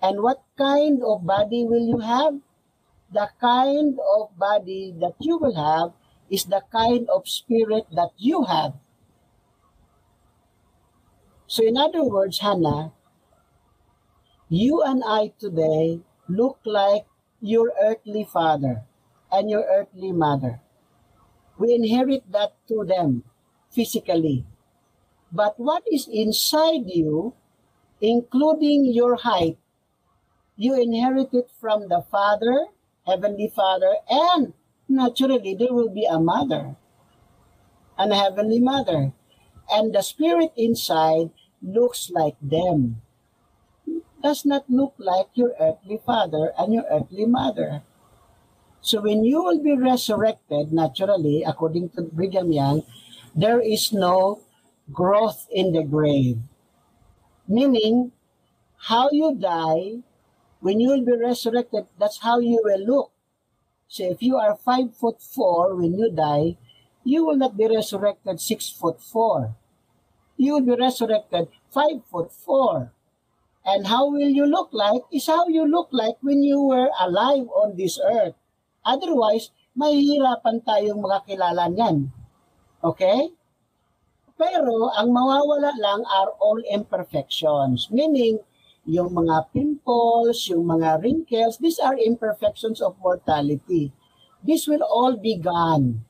And 0.00 0.22
what 0.22 0.42
kind 0.56 1.02
of 1.02 1.26
body 1.26 1.64
will 1.64 1.86
you 1.86 1.98
have? 1.98 2.38
The 3.12 3.30
kind 3.40 3.98
of 3.98 4.36
body 4.38 4.94
that 5.00 5.14
you 5.18 5.38
will 5.38 5.56
have 5.56 5.92
is 6.30 6.44
the 6.44 6.62
kind 6.70 7.08
of 7.08 7.28
spirit 7.28 7.86
that 7.92 8.12
you 8.16 8.44
have. 8.44 8.74
So, 11.46 11.64
in 11.64 11.76
other 11.76 12.04
words, 12.04 12.40
Hannah, 12.40 12.92
you 14.48 14.82
and 14.82 15.02
I 15.04 15.32
today 15.40 16.00
look 16.28 16.60
like 16.64 17.06
your 17.40 17.72
earthly 17.80 18.24
father 18.24 18.84
and 19.32 19.50
your 19.50 19.64
earthly 19.64 20.12
mother. 20.12 20.60
We 21.58 21.74
inherit 21.74 22.30
that 22.32 22.52
to 22.68 22.84
them 22.84 23.24
physically. 23.70 24.44
But 25.32 25.60
what 25.60 25.84
is 25.90 26.08
inside 26.08 26.88
you, 26.88 27.34
including 28.00 28.86
your 28.86 29.16
height, 29.16 29.58
you 30.56 30.74
inherit 30.74 31.32
it 31.32 31.50
from 31.60 31.88
the 31.88 32.02
Father, 32.10 32.66
Heavenly 33.06 33.52
Father, 33.54 33.96
and 34.08 34.54
naturally 34.88 35.54
there 35.54 35.72
will 35.72 35.90
be 35.90 36.04
a 36.04 36.18
mother, 36.18 36.76
an 37.96 38.10
Heavenly 38.10 38.58
Mother. 38.58 39.12
And 39.70 39.94
the 39.94 40.02
spirit 40.02 40.52
inside 40.56 41.30
looks 41.62 42.10
like 42.10 42.36
them 42.40 43.02
does 44.22 44.44
not 44.44 44.64
look 44.68 44.94
like 44.98 45.28
your 45.34 45.54
earthly 45.60 46.00
father 46.04 46.52
and 46.58 46.74
your 46.74 46.84
earthly 46.90 47.26
mother. 47.26 47.82
So 48.80 49.02
when 49.02 49.24
you 49.24 49.42
will 49.42 49.62
be 49.62 49.76
resurrected, 49.76 50.72
naturally, 50.72 51.44
according 51.46 51.90
to 51.90 52.02
Brigham 52.02 52.50
Young, 52.52 52.82
there 53.34 53.60
is 53.60 53.92
no 53.92 54.40
growth 54.92 55.46
in 55.50 55.72
the 55.72 55.82
grave. 55.82 56.38
Meaning, 57.46 58.12
how 58.88 59.10
you 59.10 59.34
die, 59.34 60.04
when 60.60 60.80
you 60.80 60.90
will 60.90 61.04
be 61.04 61.16
resurrected, 61.16 61.86
that's 61.98 62.18
how 62.18 62.38
you 62.38 62.60
will 62.64 62.84
look. 62.84 63.10
So 63.88 64.04
if 64.04 64.22
you 64.22 64.36
are 64.36 64.56
five 64.56 64.94
foot 64.94 65.22
four 65.22 65.74
when 65.74 65.96
you 65.96 66.12
die, 66.12 66.56
you 67.04 67.24
will 67.24 67.36
not 67.36 67.56
be 67.56 67.66
resurrected 67.66 68.40
six 68.40 68.68
foot 68.68 69.00
four. 69.00 69.56
You 70.36 70.54
will 70.54 70.76
be 70.76 70.76
resurrected 70.76 71.48
five 71.72 72.04
foot 72.10 72.32
four. 72.32 72.92
And 73.64 73.86
how 73.86 74.08
will 74.10 74.28
you 74.28 74.44
look 74.44 74.70
like 74.72 75.02
is 75.12 75.26
how 75.26 75.48
you 75.48 75.64
look 75.64 75.88
like 75.90 76.16
when 76.20 76.42
you 76.42 76.60
were 76.60 76.90
alive 77.00 77.48
on 77.48 77.76
this 77.76 77.98
earth. 78.00 78.36
Otherwise, 78.84 79.50
mahihirapan 79.76 80.64
tayong 80.64 81.00
makakilala 81.00 81.68
niyan. 81.72 82.12
Okay? 82.84 83.32
Pero 84.38 84.94
ang 84.94 85.10
mawawala 85.10 85.74
lang 85.74 86.06
are 86.06 86.30
all 86.38 86.62
imperfections. 86.70 87.90
Meaning, 87.90 88.38
yung 88.86 89.12
mga 89.12 89.50
pimples, 89.50 90.46
yung 90.46 90.64
mga 90.64 91.02
wrinkles, 91.02 91.58
these 91.58 91.82
are 91.82 91.98
imperfections 91.98 92.78
of 92.78 92.94
mortality. 93.02 93.90
This 94.40 94.70
will 94.70 94.86
all 94.86 95.18
be 95.18 95.34
gone. 95.34 96.06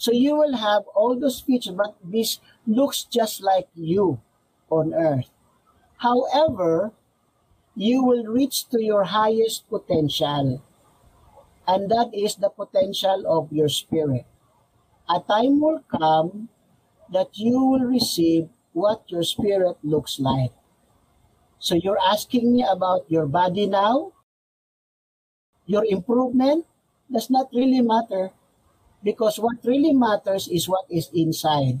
So 0.00 0.10
you 0.10 0.34
will 0.34 0.56
have 0.56 0.88
all 0.96 1.14
those 1.14 1.38
features, 1.44 1.76
but 1.76 1.94
this 2.02 2.40
looks 2.66 3.04
just 3.04 3.44
like 3.44 3.68
you 3.76 4.18
on 4.66 4.96
earth. 4.96 5.30
However, 6.02 6.90
you 7.76 8.02
will 8.02 8.26
reach 8.26 8.66
to 8.74 8.82
your 8.82 9.04
highest 9.04 9.68
potential. 9.68 10.64
And 11.68 11.90
that 11.92 12.10
is 12.12 12.36
the 12.36 12.50
potential 12.50 13.24
of 13.28 13.52
your 13.52 13.68
spirit. 13.68 14.26
A 15.08 15.20
time 15.20 15.60
will 15.60 15.84
come 15.86 16.48
that 17.12 17.36
you 17.38 17.58
will 17.60 17.84
receive 17.84 18.48
what 18.72 19.04
your 19.08 19.22
spirit 19.22 19.76
looks 19.82 20.18
like. 20.18 20.52
So 21.58 21.74
you're 21.74 22.00
asking 22.00 22.52
me 22.52 22.66
about 22.66 23.08
your 23.08 23.26
body 23.26 23.66
now? 23.66 24.12
Your 25.64 25.84
improvement 25.88 26.66
does 27.10 27.30
not 27.30 27.48
really 27.54 27.80
matter 27.80 28.30
because 29.02 29.38
what 29.38 29.64
really 29.64 29.92
matters 29.92 30.48
is 30.48 30.68
what 30.68 30.84
is 30.90 31.08
inside. 31.14 31.80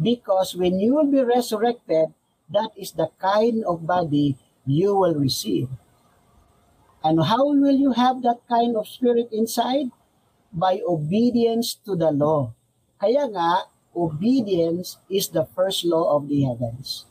Because 0.00 0.56
when 0.56 0.80
you 0.80 0.96
will 0.96 1.08
be 1.08 1.22
resurrected, 1.24 2.12
that 2.50 2.70
is 2.76 2.92
the 2.92 3.08
kind 3.20 3.64
of 3.64 3.86
body 3.86 4.36
you 4.66 4.96
will 4.96 5.14
receive. 5.14 5.68
And 7.04 7.24
how 7.24 7.48
will 7.48 7.74
you 7.74 7.92
have 7.92 8.22
that 8.22 8.40
kind 8.48 8.76
of 8.76 8.88
spirit 8.88 9.28
inside? 9.32 9.88
By 10.52 10.80
obedience 10.86 11.74
to 11.88 11.96
the 11.96 12.12
law. 12.12 12.52
Kaya 13.00 13.24
nga, 13.32 13.71
obedience 13.96 14.98
is 15.08 15.28
the 15.28 15.44
first 15.44 15.84
law 15.84 16.16
of 16.16 16.28
the 16.28 16.42
heavens. 16.42 17.06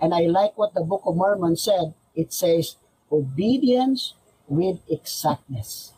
And 0.00 0.14
I 0.14 0.30
like 0.30 0.56
what 0.56 0.74
the 0.74 0.84
Book 0.84 1.02
of 1.04 1.16
Mormon 1.16 1.56
said. 1.56 1.94
It 2.14 2.32
says, 2.32 2.76
obedience 3.10 4.14
with 4.46 4.78
exactness 4.88 5.92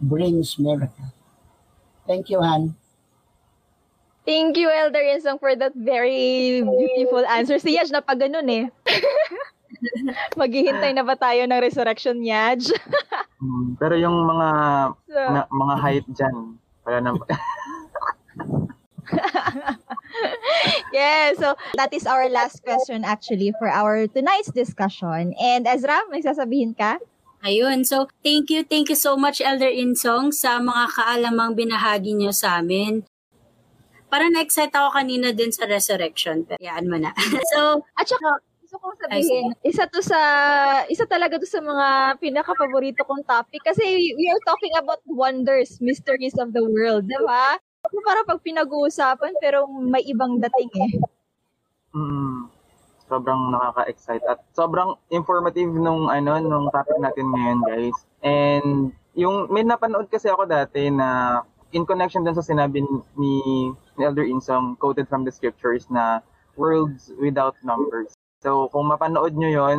brings 0.00 0.58
miracle. 0.58 1.12
Thank 2.06 2.30
you, 2.30 2.40
Han. 2.40 2.74
Thank 4.24 4.56
you, 4.56 4.70
Elder 4.70 5.00
Insong, 5.00 5.40
for 5.40 5.56
that 5.56 5.72
very 5.74 6.60
beautiful 6.62 7.24
answer. 7.24 7.58
Si 7.58 7.76
Yaj 7.76 7.92
na 7.92 8.04
pa 8.04 8.14
ganun 8.14 8.48
eh. 8.48 8.64
Maghihintay 10.40 10.92
na 10.92 11.04
ba 11.04 11.16
tayo 11.16 11.44
ng 11.48 11.60
resurrection, 11.60 12.20
Yaj? 12.20 12.68
Hmm, 13.40 13.74
pero 13.80 13.96
yung 13.96 14.28
mga 14.28 14.48
So, 15.08 15.20
na, 15.34 15.40
mga 15.48 15.74
height 15.84 16.06
dyan, 16.12 16.36
wala 16.84 16.98
na. 17.00 17.10
yeah, 20.92 21.32
so 21.34 21.54
that 21.76 21.92
is 21.92 22.06
our 22.06 22.28
last 22.28 22.62
question 22.62 23.04
actually 23.04 23.52
for 23.58 23.68
our 23.68 24.06
tonight's 24.06 24.50
discussion. 24.50 25.34
And 25.38 25.66
Ezra, 25.66 26.02
may 26.10 26.22
sasabihin 26.22 26.76
ka? 26.76 26.98
Ayun. 27.40 27.88
So, 27.88 28.04
thank 28.20 28.52
you, 28.52 28.60
thank 28.68 28.92
you 28.92 28.98
so 28.98 29.16
much, 29.16 29.40
Elder 29.40 29.72
Insong, 29.72 30.36
sa 30.36 30.60
mga 30.60 30.92
kaalamang 30.92 31.56
binahagi 31.56 32.12
niyo 32.12 32.36
sa 32.36 32.60
amin. 32.60 33.08
Parang 34.12 34.28
na-excite 34.34 34.74
ako 34.76 34.92
kanina 34.92 35.32
din 35.32 35.48
sa 35.48 35.64
resurrection. 35.64 36.44
Pero 36.44 36.60
yaan 36.60 36.84
mo 36.84 37.00
na. 37.00 37.16
so, 37.56 37.80
At 37.96 38.04
saka, 38.04 38.44
gusto 38.60 38.76
kong 38.76 38.98
sabihin, 39.08 39.46
isa 39.64 39.88
to 39.88 40.04
sa, 40.04 40.20
isa 40.92 41.08
talaga 41.08 41.40
to 41.40 41.48
sa 41.48 41.64
mga 41.64 42.20
pinaka-paborito 42.20 43.08
kong 43.08 43.24
topic 43.24 43.64
kasi 43.64 44.12
we 44.14 44.28
are 44.28 44.42
talking 44.44 44.76
about 44.76 45.00
wonders, 45.08 45.80
mysteries 45.80 46.36
of 46.36 46.52
the 46.52 46.60
world, 46.60 47.08
di 47.08 47.16
ba? 47.24 47.56
Parang 47.88 48.26
pag 48.28 48.40
pinag-uusapan 48.44 49.32
pero 49.40 49.64
may 49.70 50.04
ibang 50.04 50.36
dating 50.36 50.72
eh. 50.84 50.92
Mm, 51.96 52.52
sobrang 53.08 53.50
nakaka-excite 53.50 54.24
at 54.28 54.38
sobrang 54.54 54.94
informative 55.10 55.72
nung 55.72 56.06
ano 56.12 56.38
nung 56.38 56.66
topic 56.70 57.00
natin 57.00 57.26
ngayon, 57.32 57.60
guys. 57.66 57.98
And 58.20 58.92
yung 59.16 59.48
may 59.50 59.64
napanood 59.66 60.12
kasi 60.12 60.28
ako 60.30 60.46
dati 60.46 60.92
na 60.92 61.40
in 61.72 61.86
connection 61.86 62.22
dun 62.22 62.36
sa 62.36 62.44
sinabi 62.44 62.82
ni, 62.82 62.94
ni 63.16 63.32
Elder 63.98 64.26
Insong 64.26 64.78
quoted 64.78 65.08
from 65.08 65.24
the 65.26 65.32
scriptures 65.32 65.86
na 65.90 66.20
worlds 66.54 67.10
without 67.18 67.56
numbers. 67.64 68.14
So 68.42 68.68
kung 68.70 68.90
mapanood 68.90 69.34
nyo 69.34 69.50
yon 69.50 69.78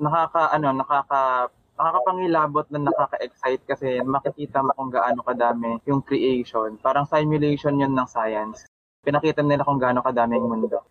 nakaka 0.00 0.52
ano 0.52 0.72
nakaka 0.74 1.52
nakakapangilabot 1.80 2.68
na 2.68 2.92
nakaka-excite 2.92 3.64
kasi 3.64 3.88
makikita 4.04 4.60
mo 4.60 4.76
kung 4.76 4.92
gaano 4.92 5.24
kadami 5.24 5.80
yung 5.88 6.04
creation. 6.04 6.76
Parang 6.76 7.08
simulation 7.08 7.80
yun 7.80 7.96
ng 7.96 8.04
science. 8.04 8.68
Pinakita 9.00 9.40
nila 9.40 9.64
kung 9.64 9.80
gaano 9.80 10.04
kadami 10.04 10.36
yung 10.36 10.52
mundo. 10.52 10.84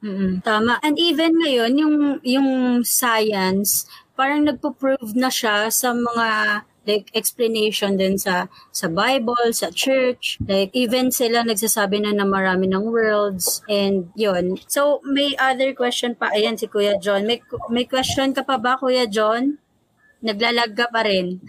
mm 0.00 0.46
tama. 0.46 0.78
And 0.86 0.94
even 1.02 1.42
ngayon, 1.42 1.72
yung, 1.74 1.96
yung 2.22 2.48
science, 2.86 3.90
parang 4.14 4.46
nagpo-prove 4.46 5.18
na 5.18 5.28
siya 5.34 5.66
sa 5.74 5.90
mga 5.90 6.62
like 6.88 7.12
explanation 7.12 8.00
din 8.00 8.16
sa 8.16 8.48
sa 8.72 8.88
Bible, 8.88 9.52
sa 9.52 9.68
church. 9.70 10.40
Like 10.44 10.72
even 10.72 11.12
sila 11.12 11.44
nagsasabi 11.44 12.00
na 12.00 12.16
na 12.16 12.24
marami 12.24 12.66
ng 12.70 12.88
worlds 12.88 13.60
and 13.68 14.08
yon. 14.16 14.56
So 14.66 15.04
may 15.04 15.36
other 15.36 15.76
question 15.76 16.16
pa 16.16 16.32
ayan 16.32 16.56
si 16.56 16.66
Kuya 16.66 16.96
John. 16.98 17.28
May 17.28 17.44
may 17.68 17.84
question 17.84 18.32
ka 18.32 18.42
pa 18.42 18.56
ba 18.56 18.80
Kuya 18.80 19.04
John? 19.06 19.60
Naglalag 20.20 20.76
ka 20.76 20.92
pa 20.92 21.00
rin. 21.08 21.40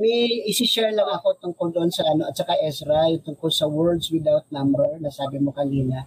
May 0.00 0.44
isi-share 0.50 0.92
lang 0.92 1.06
ako 1.06 1.38
tungkol 1.40 1.72
doon 1.72 1.88
sa 1.88 2.04
ano 2.04 2.28
at 2.28 2.36
saka 2.36 2.58
Ezra, 2.60 3.08
yung 3.08 3.24
tungkol 3.24 3.48
sa 3.48 3.64
words 3.64 4.12
without 4.12 4.44
number 4.52 4.84
na 5.00 5.08
sabi 5.08 5.40
mo 5.40 5.54
kanina. 5.54 6.04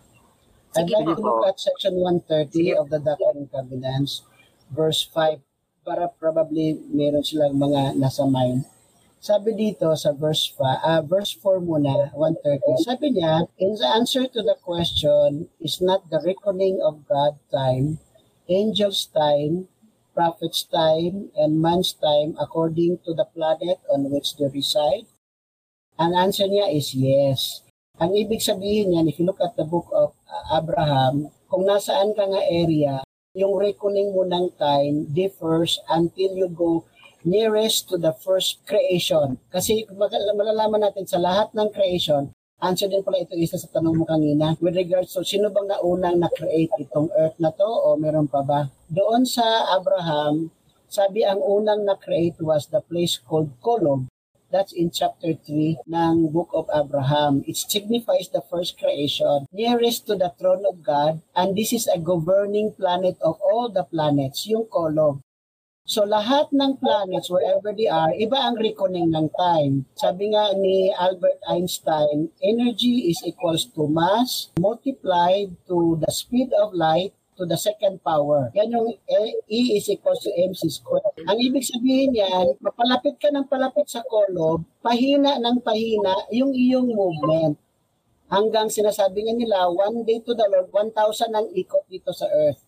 I'd 0.77 0.91
like 0.91 1.09
to 1.09 1.17
look 1.17 1.47
at 1.49 1.57
section 1.57 1.97
130 1.97 2.77
of 2.77 2.93
the 2.93 3.01
Doctrine 3.01 3.47
and 3.47 3.49
Covenants, 3.49 4.21
verse 4.69 5.07
5, 5.09 5.41
para 5.81 6.11
probably 6.13 6.77
meron 6.93 7.25
silang 7.25 7.57
mga 7.57 7.97
nasa 7.97 8.27
mind. 8.27 8.67
Sabi 9.17 9.57
dito 9.57 9.89
sa 9.97 10.13
verse 10.13 10.53
5, 10.53 10.61
ah, 10.61 11.01
verse 11.01 11.33
4 11.41 11.57
muna, 11.63 12.13
130. 12.13 12.85
Sabi 12.85 13.17
niya, 13.17 13.49
in 13.57 13.73
the 13.73 13.89
answer 13.89 14.29
to 14.29 14.45
the 14.45 14.53
question 14.61 15.49
is 15.57 15.81
not 15.81 16.05
the 16.13 16.21
reckoning 16.21 16.77
of 16.85 17.01
God 17.09 17.39
time, 17.49 17.97
angels 18.45 19.09
time, 19.09 19.71
prophet's 20.17 20.65
time 20.65 21.29
and 21.37 21.61
man's 21.61 21.93
time 21.93 22.33
according 22.41 22.97
to 23.05 23.13
the 23.13 23.29
planet 23.37 23.77
on 23.93 24.09
which 24.09 24.33
they 24.41 24.49
reside? 24.49 25.05
Ang 26.01 26.17
answer 26.17 26.49
niya 26.49 26.73
is 26.73 26.97
yes. 26.97 27.61
Ang 28.01 28.17
ibig 28.17 28.41
sabihin 28.41 28.97
niyan, 28.97 29.09
if 29.09 29.21
you 29.21 29.25
look 29.29 29.41
at 29.41 29.53
the 29.53 29.65
book 29.65 29.85
of 29.93 30.17
uh, 30.25 30.57
Abraham, 30.57 31.29
kung 31.45 31.69
nasaan 31.69 32.17
ka 32.17 32.25
nga 32.25 32.41
area, 32.49 33.05
yung 33.37 33.53
reckoning 33.53 34.13
mo 34.17 34.25
ng 34.25 34.57
time 34.57 35.05
differs 35.13 35.77
until 35.93 36.33
you 36.33 36.49
go 36.49 36.85
nearest 37.21 37.89
to 37.89 37.97
the 37.97 38.13
first 38.13 38.65
creation. 38.65 39.37
Kasi 39.53 39.85
malalaman 39.93 40.81
natin 40.81 41.05
sa 41.05 41.21
lahat 41.21 41.53
ng 41.53 41.69
creation, 41.69 42.33
answer 42.57 42.89
din 42.89 43.05
pala 43.05 43.21
ito 43.21 43.37
isa 43.37 43.53
sa 43.53 43.69
tanong 43.69 44.01
mo 44.01 44.05
kanina 44.09 44.57
with 44.57 44.73
regards 44.73 45.13
to 45.13 45.21
sino 45.21 45.53
bang 45.53 45.69
naunang 45.69 46.17
na-create 46.17 46.73
itong 46.81 47.13
earth 47.13 47.37
na 47.37 47.53
to 47.53 47.65
o 47.65 47.93
meron 47.93 48.25
pa 48.25 48.41
ba? 48.41 48.65
Doon 48.89 49.29
sa 49.29 49.45
Abraham, 49.77 50.49
sabi 50.89 51.21
ang 51.21 51.37
unang 51.37 51.85
na-create 51.85 52.41
was 52.41 52.65
the 52.73 52.81
place 52.81 53.21
called 53.21 53.53
Kolob. 53.61 54.09
That's 54.47 54.71
in 54.71 54.95
chapter 54.95 55.35
3 55.35 55.83
ng 55.85 56.31
Book 56.31 56.55
of 56.55 56.71
Abraham. 56.71 57.43
It 57.43 57.59
signifies 57.59 58.31
the 58.31 58.39
first 58.39 58.79
creation 58.79 59.43
nearest 59.51 60.07
to 60.07 60.15
the 60.15 60.31
throne 60.39 60.63
of 60.63 60.81
God 60.81 61.19
and 61.35 61.53
this 61.53 61.75
is 61.75 61.85
a 61.85 61.99
governing 61.99 62.71
planet 62.73 63.19
of 63.19 63.37
all 63.43 63.67
the 63.67 63.83
planets, 63.83 64.47
yung 64.47 64.65
Kolob. 64.71 65.19
So 65.87 66.03
lahat 66.03 66.51
ng 66.51 66.83
planets, 66.83 67.31
wherever 67.31 67.71
they 67.71 67.87
are, 67.87 68.11
iba 68.11 68.35
ang 68.35 68.59
reckoning 68.59 69.07
ng 69.07 69.31
time. 69.31 69.87
Sabi 69.95 70.35
nga 70.35 70.51
ni 70.51 70.91
Albert 70.91 71.39
Einstein, 71.47 72.27
energy 72.43 73.07
is 73.07 73.23
equals 73.23 73.71
to 73.71 73.87
mass 73.87 74.51
multiplied 74.59 75.55
to 75.71 75.95
the 76.03 76.11
speed 76.11 76.51
of 76.59 76.75
light 76.75 77.15
to 77.39 77.47
the 77.47 77.55
second 77.55 78.03
power. 78.03 78.51
Yan 78.51 78.75
yung 78.75 78.99
E 79.47 79.79
is 79.79 79.87
equals 79.87 80.19
to 80.27 80.31
mc 80.35 80.59
squared. 80.67 81.07
Ang 81.23 81.39
ibig 81.39 81.63
sabihin 81.63 82.11
yan, 82.11 82.59
mapalapit 82.59 83.15
ka 83.15 83.31
ng 83.31 83.47
palapit 83.47 83.87
sa 83.87 84.03
kolob, 84.11 84.67
pahina 84.83 85.39
ng 85.39 85.63
pahina 85.63 86.19
yung 86.35 86.51
iyong 86.51 86.91
movement. 86.91 87.55
Hanggang 88.27 88.67
sinasabi 88.67 89.23
nga 89.23 89.39
nila, 89.39 89.71
one 89.71 90.03
day 90.03 90.19
to 90.19 90.35
the 90.35 90.43
Lord, 90.51 90.67
1,000 90.75 91.31
ang 91.31 91.47
ikot 91.55 91.87
dito 91.87 92.11
sa 92.11 92.27
earth. 92.27 92.66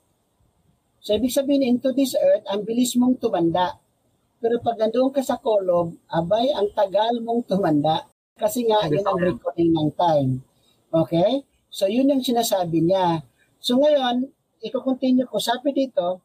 So, 1.00 1.16
ibig 1.16 1.32
sabihin, 1.32 1.64
into 1.64 1.96
this 1.96 2.16
earth, 2.16 2.44
ang 2.52 2.68
bilis 2.68 2.96
mong 3.00 3.20
tumanda. 3.24 3.80
Pero 4.40 4.60
pag 4.64 4.80
nandoon 4.80 5.12
ka 5.12 5.24
sa 5.24 5.40
kolob, 5.40 5.96
abay, 6.12 6.52
ang 6.52 6.72
tagal 6.76 7.20
mong 7.24 7.48
tumanda. 7.48 8.08
Kasi 8.40 8.68
nga, 8.68 8.88
yun 8.88 9.04
ang 9.04 9.20
recording 9.20 9.72
ng 9.76 9.90
time. 9.96 10.44
Okay? 10.92 11.44
So, 11.72 11.88
yun 11.88 12.12
yung 12.12 12.24
sinasabi 12.24 12.84
niya. 12.84 13.24
So, 13.60 13.80
ngayon, 13.80 14.32
iko-continue 14.60 15.28
ko. 15.28 15.40
Sabi 15.40 15.72
dito, 15.72 16.24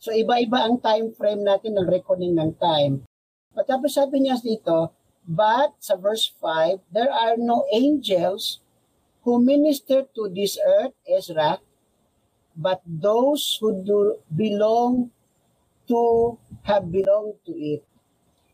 so 0.00 0.16
iba-iba 0.16 0.64
ang 0.64 0.80
time 0.80 1.12
frame 1.12 1.44
natin 1.44 1.76
ng 1.76 1.84
recording 1.84 2.32
ng 2.32 2.56
time. 2.56 3.04
Pagkapos 3.52 4.00
sabi 4.00 4.24
niya 4.24 4.40
dito, 4.40 4.96
but 5.28 5.76
sa 5.76 6.00
verse 6.00 6.32
5, 6.40 6.80
there 6.88 7.12
are 7.12 7.36
no 7.36 7.68
angels 7.68 8.64
who 9.28 9.36
minister 9.36 10.08
to 10.16 10.32
this 10.32 10.56
earth, 10.56 10.96
Ezra, 11.04 11.60
but 12.56 12.82
those 12.86 13.58
who 13.60 13.82
do 13.84 14.18
belong 14.30 15.10
to 15.90 16.36
have 16.62 16.90
belonged 16.90 17.38
to 17.46 17.52
it. 17.54 17.82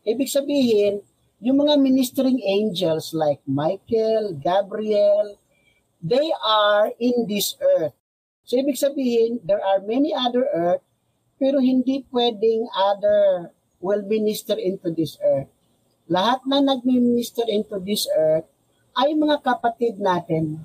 Ibig 0.07 0.31
sabihin, 0.31 1.05
yung 1.37 1.61
mga 1.61 1.77
ministering 1.77 2.41
angels 2.41 3.13
like 3.13 3.43
Michael, 3.45 4.33
Gabriel, 4.41 5.37
they 6.01 6.33
are 6.41 6.89
in 6.97 7.29
this 7.29 7.53
earth. 7.61 7.93
So 8.47 8.55
ibig 8.55 8.79
sabihin, 8.79 9.43
there 9.43 9.61
are 9.61 9.83
many 9.83 10.15
other 10.15 10.47
earth, 10.49 10.81
pero 11.37 11.59
hindi 11.59 12.07
pwedeng 12.09 12.71
other 12.73 13.51
will 13.83 14.01
minister 14.07 14.57
into 14.57 14.89
this 14.89 15.19
earth. 15.21 15.51
Lahat 16.07 16.41
na 16.47 16.63
nag-minister 16.63 17.43
into 17.51 17.77
this 17.83 18.07
earth 18.15 18.47
ay 18.97 19.13
mga 19.13 19.43
kapatid 19.43 19.99
natin, 20.01 20.63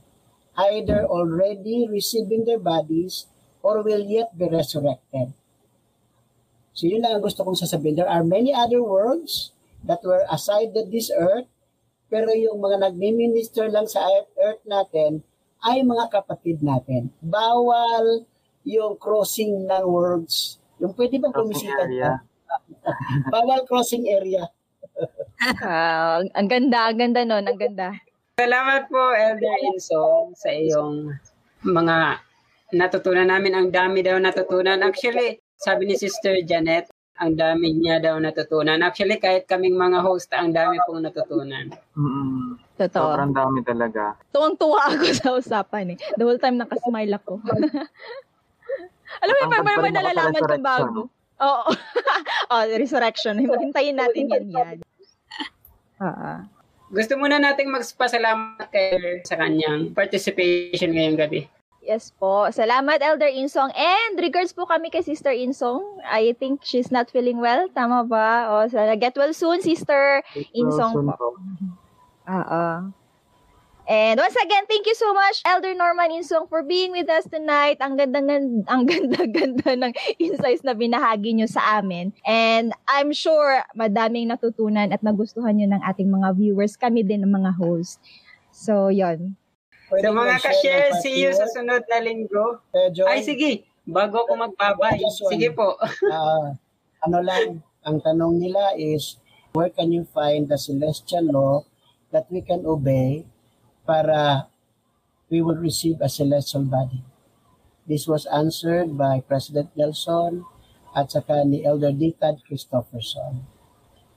either 0.57 1.05
already 1.05 1.89
receiving 1.89 2.45
their 2.45 2.61
bodies 2.61 3.27
or 3.65 3.81
will 3.81 4.03
yet 4.03 4.37
be 4.37 4.49
resurrected. 4.49 5.33
So 6.73 6.89
yun 6.89 7.05
lang 7.05 7.21
ang 7.21 7.25
gusto 7.25 7.45
kong 7.45 7.57
sasabihin. 7.57 8.01
There 8.01 8.09
are 8.09 8.25
many 8.25 8.53
other 8.53 8.81
worlds 8.81 9.53
that 9.85 10.01
were 10.05 10.25
aside 10.29 10.73
this 10.73 11.13
earth, 11.13 11.49
pero 12.09 12.33
yung 12.33 12.61
mga 12.61 12.91
nagmi-minister 12.91 13.69
lang 13.69 13.89
sa 13.89 14.05
earth, 14.05 14.31
earth 14.41 14.65
natin 14.65 15.25
ay 15.63 15.85
mga 15.87 16.11
kapatid 16.11 16.61
natin. 16.61 17.13
Bawal 17.23 18.27
yung 18.67 18.99
crossing 18.99 19.69
ng 19.69 19.85
worlds. 19.87 20.59
Yung 20.83 20.97
pwede 20.99 21.23
bang 21.23 21.35
kumisita 21.35 21.87
ka? 21.87 22.13
Bawal 23.35 23.63
crossing 23.69 24.11
area. 24.11 24.49
uh, 25.63 26.21
ang 26.39 26.49
ganda, 26.51 26.91
ang 26.91 26.99
ganda 26.99 27.21
nun, 27.23 27.45
ang 27.47 27.59
ganda. 27.59 27.95
Salamat 28.33 28.89
po, 28.89 29.13
Elder 29.13 29.57
Insong, 29.77 30.33
sa 30.33 30.49
iyong 30.49 31.13
mga 31.69 32.17
natutunan 32.73 33.29
namin. 33.29 33.53
Ang 33.53 33.69
dami 33.69 34.01
daw 34.01 34.17
natutunan. 34.17 34.81
Actually, 34.81 35.37
sabi 35.61 35.85
ni 35.85 36.01
Sister 36.01 36.41
Janet, 36.41 36.89
ang 37.21 37.37
dami 37.37 37.77
niya 37.77 38.01
daw 38.01 38.17
natutunan. 38.17 38.81
Actually, 38.81 39.21
kahit 39.21 39.45
kaming 39.45 39.77
mga 39.77 40.01
host, 40.01 40.33
ang 40.33 40.49
dami 40.49 40.81
pong 40.89 41.05
natutunan. 41.05 41.77
Mm-mm. 41.93 42.57
Totoo. 42.81 43.13
Sobrang 43.13 43.37
dami 43.37 43.61
talaga. 43.69 44.17
Tuwang-tuwa 44.33 44.81
ako 44.97 45.07
sa 45.13 45.29
usapan 45.37 45.93
eh. 45.93 45.99
The 46.17 46.25
whole 46.25 46.41
time 46.41 46.57
nakasmile 46.57 47.21
ako. 47.21 47.37
Alam 49.23 49.33
mo, 49.37 49.41
Ang 49.45 49.53
may, 49.61 49.93
nalalaman 49.93 50.41
resurrection. 50.41 50.65
bago. 50.65 51.01
Oo. 51.37 51.65
oh, 52.57 52.65
resurrection. 52.81 53.35
Hintayin 53.37 54.01
natin 54.01 54.25
yan 54.25 54.47
yan. 54.49 54.77
Oo. 56.09 56.62
Gusto 56.93 57.17
muna 57.17 57.41
nating 57.41 57.73
magpasalamat 57.73 58.69
kay 58.69 59.25
sa 59.25 59.41
kanyang 59.41 59.97
participation 59.97 60.93
ngayong 60.93 61.17
gabi. 61.17 61.49
Yes 61.83 62.13
po. 62.15 62.47
Salamat, 62.53 63.01
Elder 63.01 63.33
Insong. 63.33 63.73
And 63.75 64.21
regards 64.21 64.53
po 64.53 64.69
kami 64.69 64.93
kay 64.93 65.01
Sister 65.03 65.33
Insong. 65.33 65.83
I 66.05 66.37
think 66.37 66.63
she's 66.63 66.93
not 66.93 67.09
feeling 67.09 67.41
well. 67.41 67.67
Tama 67.73 68.05
ba? 68.05 68.47
O, 68.53 68.69
sana 68.69 68.95
get 68.95 69.17
well 69.17 69.33
soon, 69.33 69.65
Sister 69.65 70.21
Insong 70.55 70.95
Soon 70.95 71.09
po. 71.17 71.41
And 73.89 74.15
once 74.15 74.39
again, 74.39 74.63
thank 74.71 74.87
you 74.87 74.95
so 74.95 75.11
much, 75.11 75.43
Elder 75.43 75.75
Norman 75.75 76.15
Insong, 76.15 76.47
for 76.47 76.63
being 76.63 76.95
with 76.95 77.11
us 77.11 77.27
tonight. 77.27 77.83
Ang 77.83 77.99
ganda 77.99 78.23
ang 78.71 78.87
ganda-ganda 78.91 79.75
ng 79.75 79.93
insights 80.23 80.63
na 80.63 80.79
binahagi 80.79 81.35
nyo 81.35 81.51
sa 81.51 81.83
amin. 81.83 82.15
And 82.23 82.71
I'm 82.87 83.11
sure 83.11 83.67
madaming 83.75 84.31
natutunan 84.31 84.95
at 84.95 85.03
nagustuhan 85.03 85.59
nyo 85.59 85.67
ng 85.75 85.83
ating 85.83 86.15
mga 86.15 86.39
viewers, 86.39 86.79
kami 86.79 87.03
din 87.03 87.27
ng 87.27 87.35
mga 87.35 87.59
host. 87.59 87.99
So, 88.55 88.87
yon. 88.87 89.35
Pwede 89.91 90.09
So 90.09 90.15
mga 90.15 90.37
ka-share, 90.39 90.89
see 91.03 91.19
you 91.19 91.35
sa 91.35 91.51
sunod 91.51 91.83
na 91.91 91.99
linggo. 91.99 92.63
Eh, 92.71 92.89
John, 92.95 93.11
Ay, 93.11 93.27
sige. 93.27 93.67
Bago 93.83 94.23
ako 94.23 94.47
magbabay. 94.47 95.03
Just 95.03 95.27
one. 95.27 95.35
Sige 95.35 95.51
po. 95.51 95.75
ah, 96.15 96.55
ano 97.03 97.19
lang, 97.19 97.59
ang 97.83 97.99
tanong 97.99 98.39
nila 98.39 98.79
is, 98.79 99.19
where 99.59 99.75
can 99.75 99.91
you 99.91 100.07
find 100.15 100.47
the 100.47 100.57
celestial 100.57 101.27
law 101.27 101.55
that 102.15 102.31
we 102.31 102.39
can 102.47 102.63
obey 102.63 103.27
para 103.87 104.49
we 105.31 105.41
will 105.43 105.59
receive 105.59 106.01
a 106.01 106.09
celestial 106.09 106.65
body? 106.65 107.03
This 107.87 108.07
was 108.07 108.27
answered 108.31 108.95
by 108.97 109.21
President 109.27 109.75
Nelson 109.75 110.47
at 110.95 111.11
saka 111.11 111.43
ni 111.43 111.67
Elder 111.67 111.91
Ditad 111.91 112.45
Christopherson. 112.47 113.43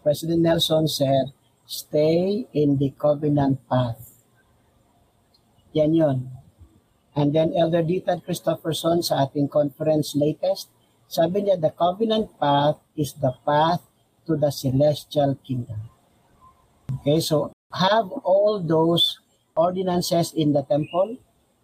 President 0.06 0.46
Nelson 0.46 0.86
said, 0.88 1.34
stay 1.66 2.46
in 2.54 2.78
the 2.78 2.94
covenant 2.94 3.58
path. 3.66 4.22
Yan 5.74 5.98
yun. 5.98 6.20
And 7.16 7.34
then 7.34 7.58
Elder 7.58 7.82
Ditad 7.82 8.22
Christopherson 8.22 9.02
sa 9.02 9.26
ating 9.26 9.50
conference 9.50 10.14
latest, 10.14 10.70
sabi 11.10 11.48
niya, 11.48 11.58
the 11.58 11.74
covenant 11.74 12.38
path 12.38 12.78
is 12.94 13.18
the 13.18 13.34
path 13.48 13.82
to 14.30 14.38
the 14.38 14.52
celestial 14.52 15.34
kingdom. 15.42 15.90
Okay, 17.02 17.18
so 17.18 17.50
have 17.74 18.12
all 18.22 18.62
those 18.62 19.25
ordinances 19.56 20.36
in 20.36 20.54
the 20.54 20.64
temple. 20.68 21.18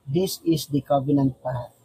This 0.08 0.40
is 0.48 0.68
the 0.68 0.82
covenant 0.82 1.38
path 1.44 1.76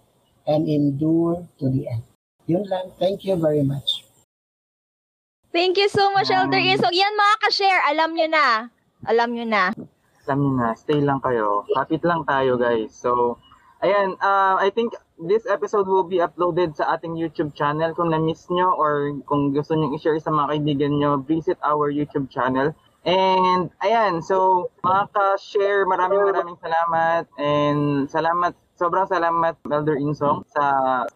and 0.47 0.71
endure 0.71 1.47
to 1.59 1.69
the 1.69 1.91
end. 1.91 2.07
Yun 2.47 2.65
lang. 2.71 2.95
Thank 2.97 3.27
you 3.27 3.35
very 3.35 3.67
much. 3.67 4.07
Thank 5.51 5.77
you 5.77 5.91
so 5.91 6.13
much, 6.15 6.31
Elder 6.31 6.61
Insong. 6.61 6.95
Yan 6.95 7.15
mga 7.17 7.37
ka-share, 7.43 7.83
alam 7.91 8.15
nyo 8.15 8.29
na. 8.31 8.47
Alam 9.09 9.35
nyo 9.35 9.47
na. 9.49 9.73
Alam 10.27 10.39
niyo 10.43 10.53
na, 10.59 10.69
stay 10.77 11.01
lang 11.01 11.19
kayo. 11.25 11.65
Kapit 11.73 12.05
lang 12.05 12.29
tayo, 12.29 12.61
guys. 12.61 12.93
So, 12.93 13.41
ayan, 13.81 14.21
uh, 14.21 14.61
I 14.61 14.69
think 14.69 14.93
this 15.17 15.49
episode 15.49 15.89
will 15.89 16.05
be 16.05 16.21
uploaded 16.21 16.77
sa 16.77 16.99
ating 16.99 17.17
YouTube 17.17 17.57
channel. 17.57 17.97
Kung 17.97 18.13
na-miss 18.13 18.47
nyo 18.53 18.77
or 18.77 19.17
kung 19.25 19.57
gusto 19.57 19.73
nyo 19.73 19.97
i-share 19.97 20.21
sa 20.21 20.29
mga 20.29 20.61
kaibigan 20.61 20.93
nyo, 21.01 21.25
visit 21.25 21.57
our 21.65 21.89
YouTube 21.89 22.29
channel. 22.29 22.77
And, 23.07 23.71
ayan, 23.87 24.19
so, 24.19 24.67
mga 24.83 25.15
ka-share, 25.15 25.87
maraming 25.87 26.27
maraming 26.27 26.59
salamat. 26.59 27.25
And 27.39 28.11
salamat 28.11 28.59
Sobrang 28.77 29.09
salamat, 29.09 29.57
Elder 29.73 29.97
Insong, 29.97 30.45
sa 30.53 30.65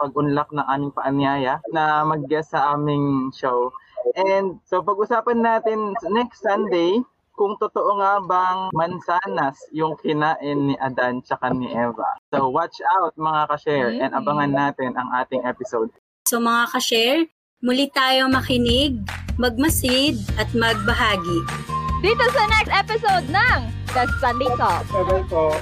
pag-unlock 0.01 0.49
ng 0.49 0.65
aming 0.65 0.97
paanyaya 0.97 1.61
na 1.77 2.01
mag-guest 2.09 2.57
sa 2.57 2.73
aming 2.73 3.29
show. 3.37 3.69
And 4.17 4.57
so 4.65 4.81
pag-usapan 4.81 5.45
natin 5.45 5.93
next 6.09 6.41
Sunday, 6.41 7.05
kung 7.37 7.61
totoo 7.61 8.01
nga 8.01 8.17
bang 8.25 8.61
mansanas 8.73 9.61
yung 9.77 9.93
kinain 10.01 10.73
ni 10.73 10.75
Adan 10.81 11.21
tsaka 11.21 11.53
ni 11.53 11.69
Eva. 11.69 12.17
So 12.33 12.49
watch 12.49 12.81
out 13.01 13.13
mga 13.21 13.53
ka-share 13.53 13.93
and 13.93 14.17
abangan 14.17 14.53
natin 14.57 14.97
ang 14.97 15.13
ating 15.21 15.45
episode. 15.45 15.93
So 16.25 16.41
mga 16.41 16.65
ka-share, 16.73 17.29
muli 17.61 17.93
tayo 17.93 18.29
makinig, 18.33 19.05
magmasid 19.37 20.17
at 20.41 20.49
magbahagi. 20.57 21.80
Dito 22.01 22.25
sa 22.33 22.49
next 22.49 22.73
episode 22.73 23.29
ng 23.29 23.59
The 23.93 24.09
Sunday 24.25 24.49
Talk. 24.57 24.89
Bye-bye 24.89 25.25
po. 25.29 25.53